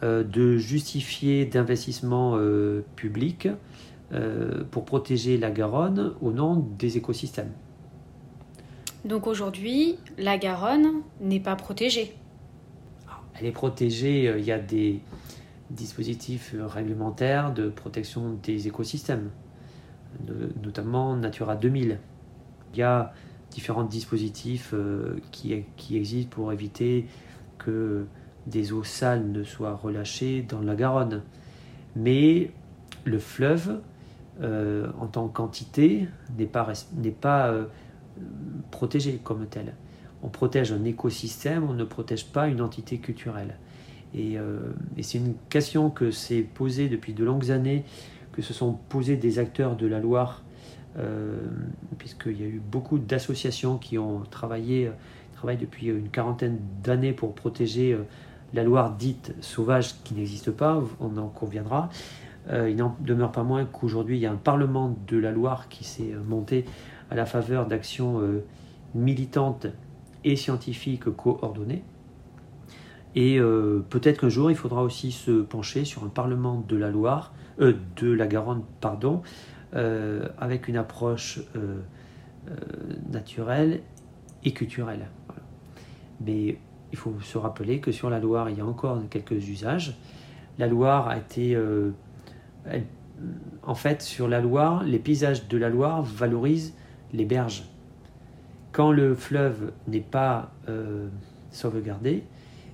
euh, 0.03 0.23
de 0.23 0.57
justifier 0.57 1.45
d'investissements 1.45 2.33
euh, 2.35 2.83
publics 2.95 3.47
pour 4.71 4.83
protéger 4.83 5.37
la 5.37 5.51
Garonne 5.51 6.15
au 6.21 6.33
nom 6.33 6.67
des 6.77 6.97
écosystèmes. 6.97 7.53
Donc 9.05 9.25
aujourd'hui, 9.25 9.95
la 10.17 10.37
Garonne 10.37 11.03
n'est 11.21 11.39
pas 11.39 11.55
protégée. 11.55 12.13
Elle 13.39 13.45
est 13.45 13.53
protégée, 13.53 14.29
il 14.37 14.43
y 14.43 14.51
a 14.51 14.59
des, 14.59 14.99
dispositifs 15.71 16.55
réglementaires 16.59 17.53
de 17.53 17.69
protection 17.69 18.37
des 18.43 18.67
écosystèmes, 18.67 19.29
notamment 20.61 21.15
Natura 21.15 21.55
2000. 21.55 21.99
Il 22.73 22.79
y 22.79 22.83
a 22.83 23.13
différents 23.51 23.83
dispositifs 23.83 24.71
euh, 24.73 25.17
qui, 25.31 25.63
qui 25.77 25.97
existent 25.97 26.29
pour 26.31 26.51
éviter 26.51 27.05
que 27.57 28.05
des 28.47 28.73
eaux 28.73 28.83
sales 28.83 29.31
ne 29.31 29.43
soient 29.43 29.75
relâchées 29.75 30.41
dans 30.41 30.61
la 30.61 30.75
Garonne. 30.75 31.21
Mais 31.95 32.51
le 33.05 33.19
fleuve, 33.19 33.81
euh, 34.41 34.87
en 34.99 35.07
tant 35.07 35.27
qu'entité, 35.27 36.07
n'est 36.37 36.45
pas, 36.45 36.71
pas 37.19 37.47
euh, 37.49 37.65
protégé 38.71 39.19
comme 39.23 39.45
tel. 39.45 39.75
On 40.23 40.29
protège 40.29 40.71
un 40.71 40.83
écosystème, 40.83 41.63
on 41.63 41.73
ne 41.73 41.83
protège 41.83 42.25
pas 42.25 42.47
une 42.47 42.61
entité 42.61 42.97
culturelle. 42.97 43.57
Euh, 44.15 44.73
et, 44.97 45.03
c'est 45.03 45.17
une 45.17 45.35
question 45.49 45.89
que 45.89 46.11
s'est 46.11 46.41
posée 46.41 46.89
depuis 46.89 47.13
de 47.13 47.23
longues 47.23 47.51
années, 47.51 47.83
que 48.31 48.41
se 48.41 48.53
sont 48.53 48.73
posés 48.73 49.15
des 49.15 49.39
acteurs 49.39 49.75
de 49.75 49.87
la 49.87 49.99
Loire, 49.99 50.43
puisqu'il 51.97 52.39
y 52.39 52.43
a 52.43 52.47
eu 52.47 52.61
beaucoup 52.63 52.99
d'associations 52.99 53.77
qui 53.77 53.97
ont 53.97 54.21
travaillé, 54.29 54.91
travaillent 55.33 55.57
depuis 55.57 55.87
une 55.87 56.09
quarantaine 56.09 56.59
d'années 56.83 57.13
pour 57.13 57.33
protéger 57.33 57.93
euh, 57.93 58.03
la 58.53 58.63
Loire 58.63 58.91
dite 58.91 59.33
sauvage 59.41 59.95
qui 60.03 60.13
n'existe 60.13 60.51
pas, 60.51 60.83
on 60.99 61.17
en 61.17 61.27
conviendra. 61.27 61.89
il 62.51 62.75
n'en 62.75 62.97
demeure 62.99 63.31
pas 63.31 63.43
moins 63.43 63.63
qu'aujourd'hui 63.63 64.17
il 64.17 64.21
y 64.21 64.25
a 64.25 64.31
un 64.31 64.35
Parlement 64.35 64.97
de 65.07 65.17
la 65.17 65.31
Loire 65.31 65.69
qui 65.69 65.85
s'est 65.85 66.13
monté 66.27 66.65
à 67.09 67.15
la 67.15 67.25
faveur 67.25 67.65
d'actions 67.65 68.19
militantes 68.93 69.67
et 70.23 70.35
scientifiques 70.35 71.09
coordonnées. 71.15 71.83
Et 73.15 73.39
euh, 73.39 73.83
peut-être 73.89 74.21
qu'un 74.21 74.29
jour, 74.29 74.51
il 74.51 74.55
faudra 74.55 74.83
aussi 74.83 75.11
se 75.11 75.41
pencher 75.41 75.83
sur 75.83 76.03
un 76.03 76.09
Parlement 76.09 76.63
de 76.67 76.77
la 76.77 76.89
Loire, 76.89 77.33
euh, 77.59 77.73
de 77.97 78.11
la 78.11 78.27
Garonne, 78.27 78.63
pardon, 78.79 79.21
euh, 79.73 80.27
avec 80.37 80.67
une 80.67 80.77
approche 80.77 81.39
naturelle 83.11 83.81
et 84.43 84.51
culturelle. 84.51 85.07
Mais 86.25 86.57
il 86.91 86.97
faut 86.97 87.13
se 87.21 87.37
rappeler 87.37 87.79
que 87.79 87.91
sur 87.91 88.09
la 88.09 88.19
Loire, 88.19 88.49
il 88.49 88.57
y 88.57 88.61
a 88.61 88.65
encore 88.65 88.99
quelques 89.09 89.47
usages. 89.47 89.95
La 90.57 90.67
Loire 90.67 91.07
a 91.07 91.17
été... 91.17 91.55
en 93.63 93.75
fait, 93.75 94.01
sur 94.01 94.27
la 94.27 94.41
Loire, 94.41 94.83
les 94.83 94.97
paysages 94.97 95.47
de 95.47 95.57
la 95.57 95.69
Loire 95.69 96.01
valorisent 96.01 96.73
les 97.13 97.25
berges. 97.25 97.63
Quand 98.71 98.91
le 98.91 99.13
fleuve 99.13 99.71
n'est 99.87 99.99
pas 99.99 100.51
sauvegardé, 101.51 102.23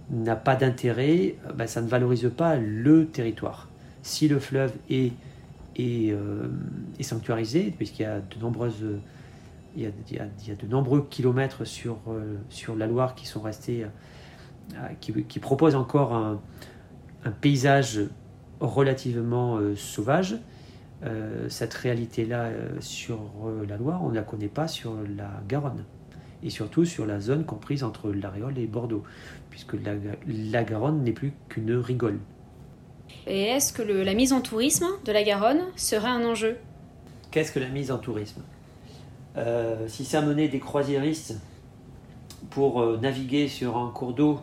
n'a 0.09 0.35
pas 0.35 0.55
d'intérêt, 0.55 1.35
ben, 1.55 1.67
ça 1.67 1.81
ne 1.81 1.87
valorise 1.87 2.31
pas 2.35 2.55
le 2.55 3.07
territoire. 3.07 3.67
Si 4.03 4.27
le 4.27 4.39
fleuve 4.39 4.73
est, 4.89 5.11
est, 5.77 6.11
euh, 6.11 6.47
sanctuarisé, 7.01 7.73
puisqu'il 7.75 8.03
y 8.03 8.05
a 8.05 8.19
de 8.19 8.39
nombreux 10.67 11.07
kilomètres 11.09 11.65
sur, 11.65 11.97
euh, 12.07 12.35
sur 12.49 12.75
la 12.75 12.87
Loire 12.87 13.15
qui 13.15 13.25
sont 13.27 13.41
restés, 13.41 13.85
euh, 14.73 14.87
qui, 14.99 15.39
proposent 15.39 15.75
encore 15.75 16.13
un, 16.13 16.41
un 17.23 17.31
paysage 17.31 18.01
relativement 18.59 19.59
sauvage. 19.75 20.37
cette 21.47 21.75
réalité-là 21.75 22.49
sur 22.79 23.19
la 23.67 23.77
Loire, 23.77 24.03
on 24.03 24.09
ne 24.09 24.15
la 24.15 24.23
connaît 24.23 24.47
pas 24.47 24.67
sur 24.67 24.95
la 25.15 25.29
Garonne 25.47 25.85
et 26.43 26.49
surtout 26.49 26.85
sur 26.85 27.05
la 27.05 27.19
zone 27.19 27.45
comprise 27.45 27.83
entre 27.83 28.11
l'Aréole 28.11 28.57
et 28.57 28.67
Bordeaux, 28.67 29.03
puisque 29.49 29.75
la, 30.27 30.63
Garonne 30.63 31.03
n'est 31.03 31.13
plus 31.13 31.33
qu'une 31.49 31.75
rigole. 31.75 32.19
Et 33.25 33.43
est-ce 33.43 33.73
que 33.73 33.81
la 33.81 34.13
mise 34.13 34.33
en 34.33 34.41
tourisme 34.41 34.87
de 35.05 35.11
la 35.11 35.23
Garonne 35.23 35.61
serait 35.75 36.07
un 36.07 36.23
enjeu? 36.25 36.57
Qu'est-ce 37.31 37.51
que 37.51 37.59
la 37.59 37.67
mise 37.67 37.91
en 37.91 37.97
tourisme? 37.97 38.41
Euh, 39.37 39.87
Si 39.87 40.05
ça 40.05 40.21
menait 40.21 40.47
des 40.47 40.59
croisiéristes 40.59 41.35
pour 42.49 42.81
euh, 42.81 42.97
naviguer 43.01 43.47
sur 43.47 43.77
un 43.77 43.89
cours 43.89 44.13
d'eau 44.13 44.39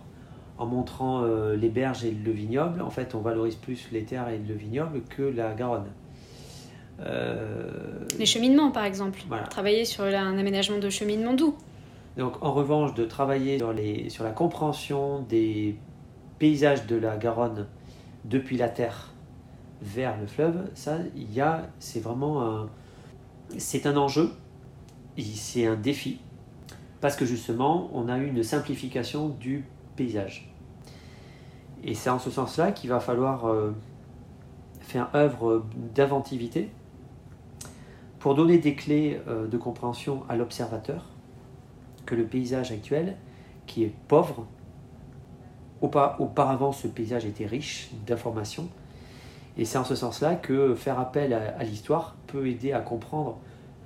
en 0.59 0.67
montrant 0.67 1.23
euh, 1.23 1.57
les 1.57 1.69
berges 1.69 2.05
et 2.05 2.11
le 2.11 2.31
vignoble, 2.31 2.83
en 2.83 2.91
fait 2.91 3.15
on 3.15 3.21
valorise 3.21 3.57
plus 3.57 3.89
les 3.91 4.05
terres 4.05 4.29
et 4.29 4.39
le 4.39 4.55
vignoble 4.55 5.03
que 5.03 5.23
la 5.23 5.53
Garonne. 5.55 5.91
Les 8.19 8.27
cheminements 8.27 8.71
par 8.71 8.85
exemple. 8.85 9.19
Travailler 9.51 9.85
sur 9.85 10.05
un 10.05 10.39
aménagement 10.39 10.79
de 10.79 10.91
cheminement 10.91 11.35
doux. 11.35 11.57
Donc, 12.17 12.41
en 12.43 12.53
revanche, 12.53 12.95
de 12.95 13.05
travailler 13.05 13.59
sur, 13.59 13.73
les, 13.73 14.09
sur 14.09 14.23
la 14.23 14.31
compréhension 14.31 15.23
des 15.29 15.77
paysages 16.39 16.87
de 16.87 16.97
la 16.97 17.17
Garonne 17.17 17.67
depuis 18.25 18.57
la 18.57 18.69
terre 18.69 19.13
vers 19.83 20.19
le 20.19 20.27
fleuve, 20.27 20.71
ça, 20.75 20.99
il 21.15 21.33
y 21.33 21.41
a, 21.41 21.69
c'est 21.79 22.01
vraiment 22.01 22.43
un, 22.43 22.69
c'est 23.59 23.87
un 23.87 23.97
enjeu, 23.97 24.31
c'est 25.19 25.67
un 25.67 25.77
défi, 25.77 26.21
parce 27.01 27.17
que 27.17 27.27
justement, 27.27 27.91
on 27.93 28.09
a 28.09 28.19
eu 28.19 28.27
une 28.27 28.43
simplification 28.43 29.29
du 29.29 29.65
paysage. 29.97 30.51
Et 31.83 31.95
c'est 31.95 32.11
en 32.11 32.19
ce 32.19 32.31
sens-là 32.31 32.73
qu'il 32.73 32.89
va 32.89 32.99
falloir 32.99 33.47
euh, 33.47 33.73
faire 34.81 35.15
œuvre 35.15 35.65
d'inventivité 35.95 36.71
pour 38.19 38.35
donner 38.35 38.57
des 38.57 38.75
clés 38.75 39.21
euh, 39.29 39.47
de 39.47 39.59
compréhension 39.59 40.23
à 40.31 40.37
l'observateur 40.37 41.11
que 42.07 42.15
le 42.15 42.25
paysage 42.25 42.73
actuel, 42.73 43.17
qui 43.67 43.85
est 43.85 43.93
pauvre, 44.09 44.47
auparavant 45.85 46.73
ce 46.73 46.87
paysage 46.87 47.25
était 47.25 47.47
riche 47.47 47.91
d'informations, 48.07 48.69
et 49.57 49.65
c'est 49.65 49.79
en 49.79 49.85
ce 49.85 49.95
sens-là 49.95 50.35
que 50.35 50.75
faire 50.75 50.99
appel 50.99 51.33
à, 51.33 51.63
l'histoire 51.63 52.17
peut 52.27 52.47
aider 52.49 52.73
à 52.73 52.81
comprendre 52.81 53.39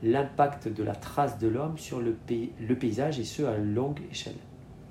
l'impact 0.03 0.69
de 0.69 0.83
la 0.83 0.95
trace 0.95 1.39
de 1.39 1.49
l'homme 1.49 1.77
sur 1.77 2.01
le, 2.01 2.17
le, 2.61 2.75
paysage, 2.75 3.19
et 3.19 3.25
ce 3.25 3.43
à 3.43 3.57
longue 3.57 4.01
échelle. 4.11 4.37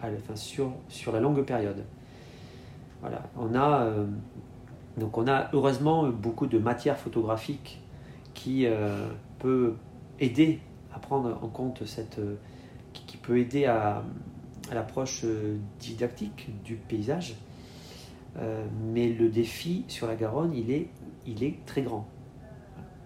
enfin, 0.01 0.35
sur, 0.35 1.11
la 1.11 1.19
longue 1.19 1.43
période. 1.43 1.83
Voilà, 3.01 3.23
on 3.37 3.55
a, 3.55 3.83
euh, 3.83 4.05
donc 4.97 5.17
on 5.17 5.27
a 5.27 5.49
heureusement 5.53 6.07
beaucoup 6.09 6.47
de 6.47 6.57
matière 6.57 6.97
photographique 6.97 7.81
qui 8.33 8.65
euh, 8.65 9.07
peut 9.39 9.75
aider 10.19 10.59
à 10.93 10.99
prendre 10.99 11.39
en 11.41 11.47
compte 11.47 11.85
cette, 11.85 12.19
qui, 12.93 13.17
peut 13.17 13.39
aider 13.39 13.65
à, 13.65 14.03
à 14.71 14.75
l'approche 14.75 15.25
didactique 15.79 16.49
du 16.63 16.75
paysage. 16.75 17.35
mais 18.93 19.09
le 19.09 19.29
défi 19.29 19.85
sur 19.87 20.07
la 20.07 20.15
Garonne, 20.15 20.53
il 20.53 20.71
est, 20.71 20.87
il 21.25 21.43
est 21.43 21.65
très 21.65 21.81
grand. 21.81 22.07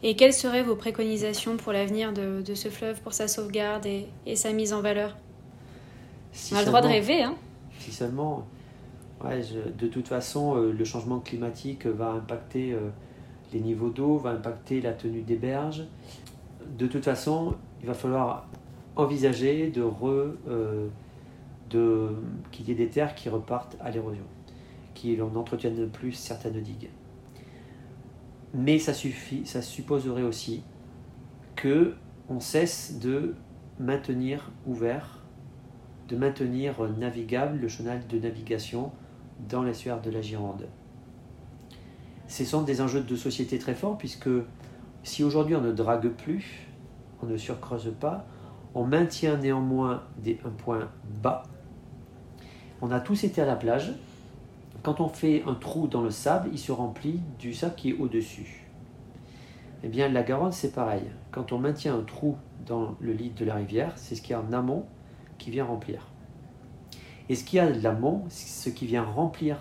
Et 0.04 0.16
quelles 0.16 0.34
seraient 0.34 0.64
vos 0.64 0.76
préconisations 0.76 1.58
pour 1.58 1.74
l'avenir 1.74 2.12
de, 2.12 2.56
ce 2.56 2.70
fleuve, 2.70 3.02
pour 3.02 3.14
sa 3.14 3.28
sauvegarde 3.28 3.86
et, 3.86 4.36
sa 4.36 4.52
mise 4.52 4.74
en 4.74 4.82
valeur? 4.82 5.16
On 6.52 6.56
a 6.56 6.62
le 6.62 6.66
droit 6.66 6.82
de 6.82 6.88
rêver, 6.88 7.22
hein 7.24 7.36
Si 7.80 7.92
seulement. 7.92 8.48
Ouais, 9.24 9.42
de 9.78 9.88
toute 9.88 10.08
façon, 10.08 10.56
euh, 10.56 10.72
le 10.72 10.84
changement 10.84 11.20
climatique 11.20 11.86
va 11.86 12.14
impacter 12.14 12.74
euh, 12.74 12.90
les 13.54 13.60
niveaux 13.60 13.90
d'eau, 13.90 14.18
va 14.18 14.32
impacter 14.32 14.82
la 14.82 14.94
tenue 14.94 15.22
des 15.22 15.36
berges. 15.36 15.86
De 16.80 16.88
toute 16.88 17.04
façon, 17.06 17.54
il 17.82 17.88
va 17.88 17.94
falloir 17.94 18.48
envisager 18.96 19.70
de 19.70 19.84
re, 19.84 20.36
euh, 20.48 20.88
qu'il 22.52 22.68
y 22.68 22.72
ait 22.72 22.76
des 22.76 22.90
terres 22.90 23.16
qui 23.16 23.30
repartent 23.30 23.78
à 23.80 23.92
l'érosion, 23.92 24.26
qu'on 24.96 25.30
n'entretienne 25.30 25.90
plus 25.90 26.14
certaines 26.14 26.62
digues. 26.62 26.90
Mais 28.54 28.80
ça, 28.80 28.94
ça 29.46 29.62
supposerait 29.62 30.24
aussi 30.24 30.64
que 31.56 31.96
on 32.30 32.40
cesse 32.40 33.00
de 33.00 33.36
maintenir 33.80 34.52
ouvert, 34.66 35.20
de 36.08 36.16
maintenir 36.16 36.90
navigable 36.98 37.60
le 37.60 37.68
chenal 37.68 38.06
de 38.08 38.20
navigation 38.20 38.92
dans 39.50 39.64
l'estuaire 39.64 40.02
de 40.02 40.12
la 40.12 40.22
Gironde. 40.22 40.68
Ce 42.28 42.46
sont 42.46 42.62
des 42.62 42.82
enjeux 42.82 43.02
de 43.02 43.16
société 43.16 43.58
très 43.58 43.76
forts 43.76 43.98
puisque 43.98 44.30
si 45.04 45.24
aujourd'hui 45.24 45.56
on 45.56 45.62
ne 45.62 45.72
drague 45.72 46.10
plus, 46.10 46.68
on 47.22 47.26
ne 47.26 47.38
surcreuse 47.38 47.94
pas, 48.00 48.26
on 48.74 48.86
maintient 48.86 49.38
néanmoins 49.38 50.04
un 50.46 50.50
point 50.50 50.90
bas. 51.22 51.44
On 52.82 52.92
a 52.92 53.00
tous 53.00 53.24
été 53.24 53.42
à 53.42 53.46
la 53.46 53.56
plage, 53.56 53.94
quand 54.84 55.00
on 55.00 55.10
fait 55.10 55.44
un 55.46 55.54
trou 55.54 55.88
dans 55.88 56.02
le 56.02 56.10
sable, 56.10 56.50
il 56.52 56.58
se 56.58 56.72
remplit 56.72 57.20
du 57.38 57.54
sable 57.54 57.76
qui 57.76 57.92
est 57.92 57.94
au-dessus. 57.94 58.68
Eh 59.84 59.88
bien, 59.88 60.10
la 60.10 60.24
Garonne, 60.24 60.52
c'est 60.52 60.74
pareil. 60.74 61.04
Quand 61.32 61.52
on 61.52 61.60
maintient 61.60 61.96
un 61.96 62.02
trou 62.02 62.38
dans 62.66 62.96
le 63.00 63.14
lit 63.14 63.30
de 63.30 63.46
la 63.46 63.56
rivière, 63.56 63.94
c'est 63.96 64.16
ce 64.16 64.22
qui 64.22 64.34
est 64.34 64.36
en 64.36 64.52
amont 64.54 64.86
qui 65.38 65.52
vient 65.52 65.66
remplir. 65.66 66.08
Et 67.30 67.36
ce 67.36 67.44
qui 67.44 67.60
a 67.60 67.70
l'amont, 67.70 68.26
c'est 68.30 68.70
ce 68.70 68.76
qui 68.76 68.86
vient 68.86 69.04
remplir 69.04 69.58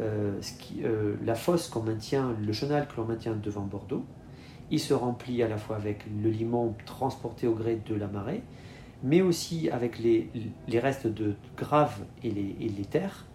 euh, 0.00 0.40
euh, 0.82 1.16
la 1.24 1.34
fosse 1.34 1.68
qu'on 1.68 1.82
maintient, 1.82 2.34
le 2.40 2.52
chenal 2.52 2.86
que 2.86 2.96
l'on 2.98 3.06
maintient 3.06 3.34
devant 3.34 3.62
Bordeaux. 3.62 4.04
Il 4.70 4.80
se 4.80 4.94
remplit 4.94 5.42
à 5.42 5.48
la 5.48 5.56
fois 5.56 5.76
avec 5.76 6.04
le 6.22 6.30
limon 6.30 6.74
transporté 6.84 7.46
au 7.46 7.54
gré 7.54 7.80
de 7.84 7.94
la 7.94 8.06
marée, 8.06 8.42
mais 9.02 9.22
aussi 9.22 9.70
avec 9.70 9.98
les, 9.98 10.30
restes 10.72 11.06
de 11.06 11.34
graves 11.56 12.04
et 12.22 12.30
les, 12.30 12.84
terres 12.84 13.26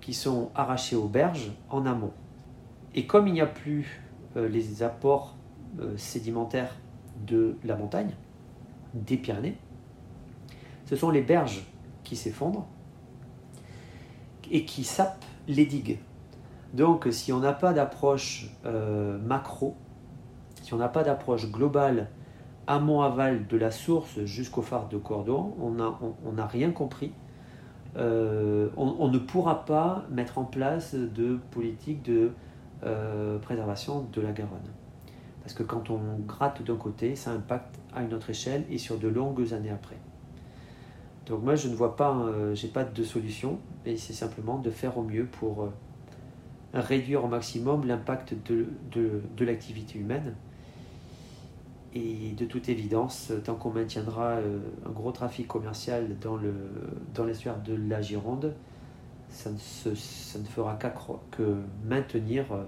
qui 0.00 0.14
sont 0.14 0.50
arrachés 0.54 0.96
aux 0.96 1.08
berges 1.08 1.52
en 1.68 1.86
amont. 1.86 2.12
Et 2.94 3.06
comme 3.06 3.26
il 3.26 3.34
n'y 3.34 3.40
a 3.40 3.46
plus 3.46 4.02
euh, 4.36 4.48
les 4.48 4.82
apports 4.82 5.36
euh, 5.80 5.96
sédimentaires 5.96 6.76
de 7.26 7.56
la 7.64 7.76
montagne, 7.76 8.14
des 8.94 9.16
Pyrénées, 9.16 9.56
ce 10.86 10.96
sont 10.96 11.10
les 11.10 11.22
berges 11.22 11.64
qui 12.02 12.16
s'effondrent 12.16 12.66
et 14.50 14.64
qui 14.64 14.84
sapent 14.84 15.24
les 15.46 15.66
digues. 15.66 15.98
Donc 16.74 17.08
si 17.10 17.32
on 17.32 17.40
n'a 17.40 17.52
pas 17.52 17.72
d'approche 17.72 18.50
euh, 18.64 19.18
macro, 19.18 19.76
si 20.62 20.74
on 20.74 20.78
n'a 20.78 20.88
pas 20.88 21.02
d'approche 21.02 21.50
globale 21.50 22.08
amont-aval 22.66 23.46
de 23.46 23.56
la 23.56 23.70
source 23.70 24.24
jusqu'au 24.24 24.62
phare 24.62 24.88
de 24.88 24.96
Cordon, 24.98 25.54
on 25.60 26.32
n'a 26.32 26.46
rien 26.46 26.70
compris 26.70 27.12
euh, 27.96 28.68
on, 28.76 29.08
ne 29.08 29.18
pourra 29.18 29.64
pas 29.64 30.04
mettre 30.10 30.38
en 30.38 30.44
place 30.44 30.94
de 30.94 31.38
politique 31.50 32.02
de 32.02 32.30
euh, 32.84 33.38
préservation 33.38 34.06
de 34.12 34.20
la 34.20 34.32
Garonne. 34.32 34.58
Parce 35.42 35.54
que 35.54 35.62
quand 35.62 35.90
on 35.90 35.98
gratte 36.26 36.62
d'un 36.62 36.76
côté, 36.76 37.16
ça 37.16 37.32
impacte 37.32 37.80
à 37.94 38.02
une 38.02 38.14
autre 38.14 38.30
échelle 38.30 38.64
et 38.70 38.78
sur 38.78 38.98
de 38.98 39.08
longues 39.08 39.52
années 39.52 39.70
après. 39.70 39.96
Donc 41.26 41.42
moi, 41.42 41.56
je 41.56 41.68
ne 41.68 41.74
vois 41.74 41.96
pas, 41.96 42.16
euh, 42.16 42.54
j'ai 42.54 42.68
pas 42.68 42.84
de 42.84 43.02
solution, 43.02 43.58
mais 43.84 43.96
c'est 43.96 44.12
simplement 44.12 44.58
de 44.58 44.70
faire 44.70 44.96
au 44.96 45.02
mieux 45.02 45.26
pour 45.26 45.68
réduire 46.72 47.24
au 47.24 47.28
maximum 47.28 47.84
l'impact 47.84 48.34
de 48.44 49.44
l'activité 49.44 49.98
humaine 49.98 50.36
et 51.94 52.32
de 52.36 52.44
toute 52.44 52.68
évidence, 52.68 53.32
tant 53.44 53.54
qu'on 53.54 53.70
maintiendra 53.70 54.36
euh, 54.36 54.60
un 54.86 54.90
gros 54.90 55.10
trafic 55.10 55.48
commercial 55.48 56.16
dans, 56.20 56.36
le, 56.36 56.54
dans 57.14 57.24
l'estuaire 57.24 57.60
de 57.62 57.74
la 57.74 58.00
Gironde, 58.00 58.54
ça 59.28 59.50
ne, 59.50 59.58
ça 59.58 60.38
ne 60.38 60.44
fera 60.44 60.74
qu'à 60.74 60.94
que 61.30 61.56
maintenir 61.84 62.44
euh, 62.52 62.62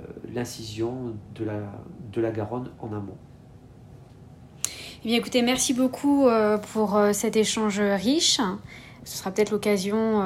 euh, 0.00 0.04
l'incision 0.32 1.14
de 1.36 1.44
la, 1.44 1.60
de 2.12 2.20
la 2.20 2.30
Garonne 2.30 2.70
en 2.80 2.88
amont. 2.88 3.16
Eh 5.04 5.08
bien, 5.08 5.16
écoutez, 5.16 5.40
merci 5.42 5.72
beaucoup 5.72 6.26
pour 6.72 7.00
cet 7.14 7.34
échange 7.34 7.80
riche. 7.80 8.38
Ce 9.04 9.16
sera 9.16 9.30
peut-être 9.30 9.50
l'occasion 9.50 10.22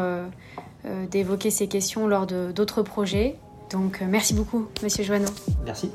d'évoquer 1.12 1.50
ces 1.50 1.68
questions 1.68 2.08
lors 2.08 2.26
d'autres 2.26 2.82
projets. 2.82 3.36
Donc, 3.70 4.00
merci 4.00 4.34
beaucoup, 4.34 4.66
Monsieur 4.82 5.04
Joanneau. 5.04 5.30
Merci. 5.64 5.92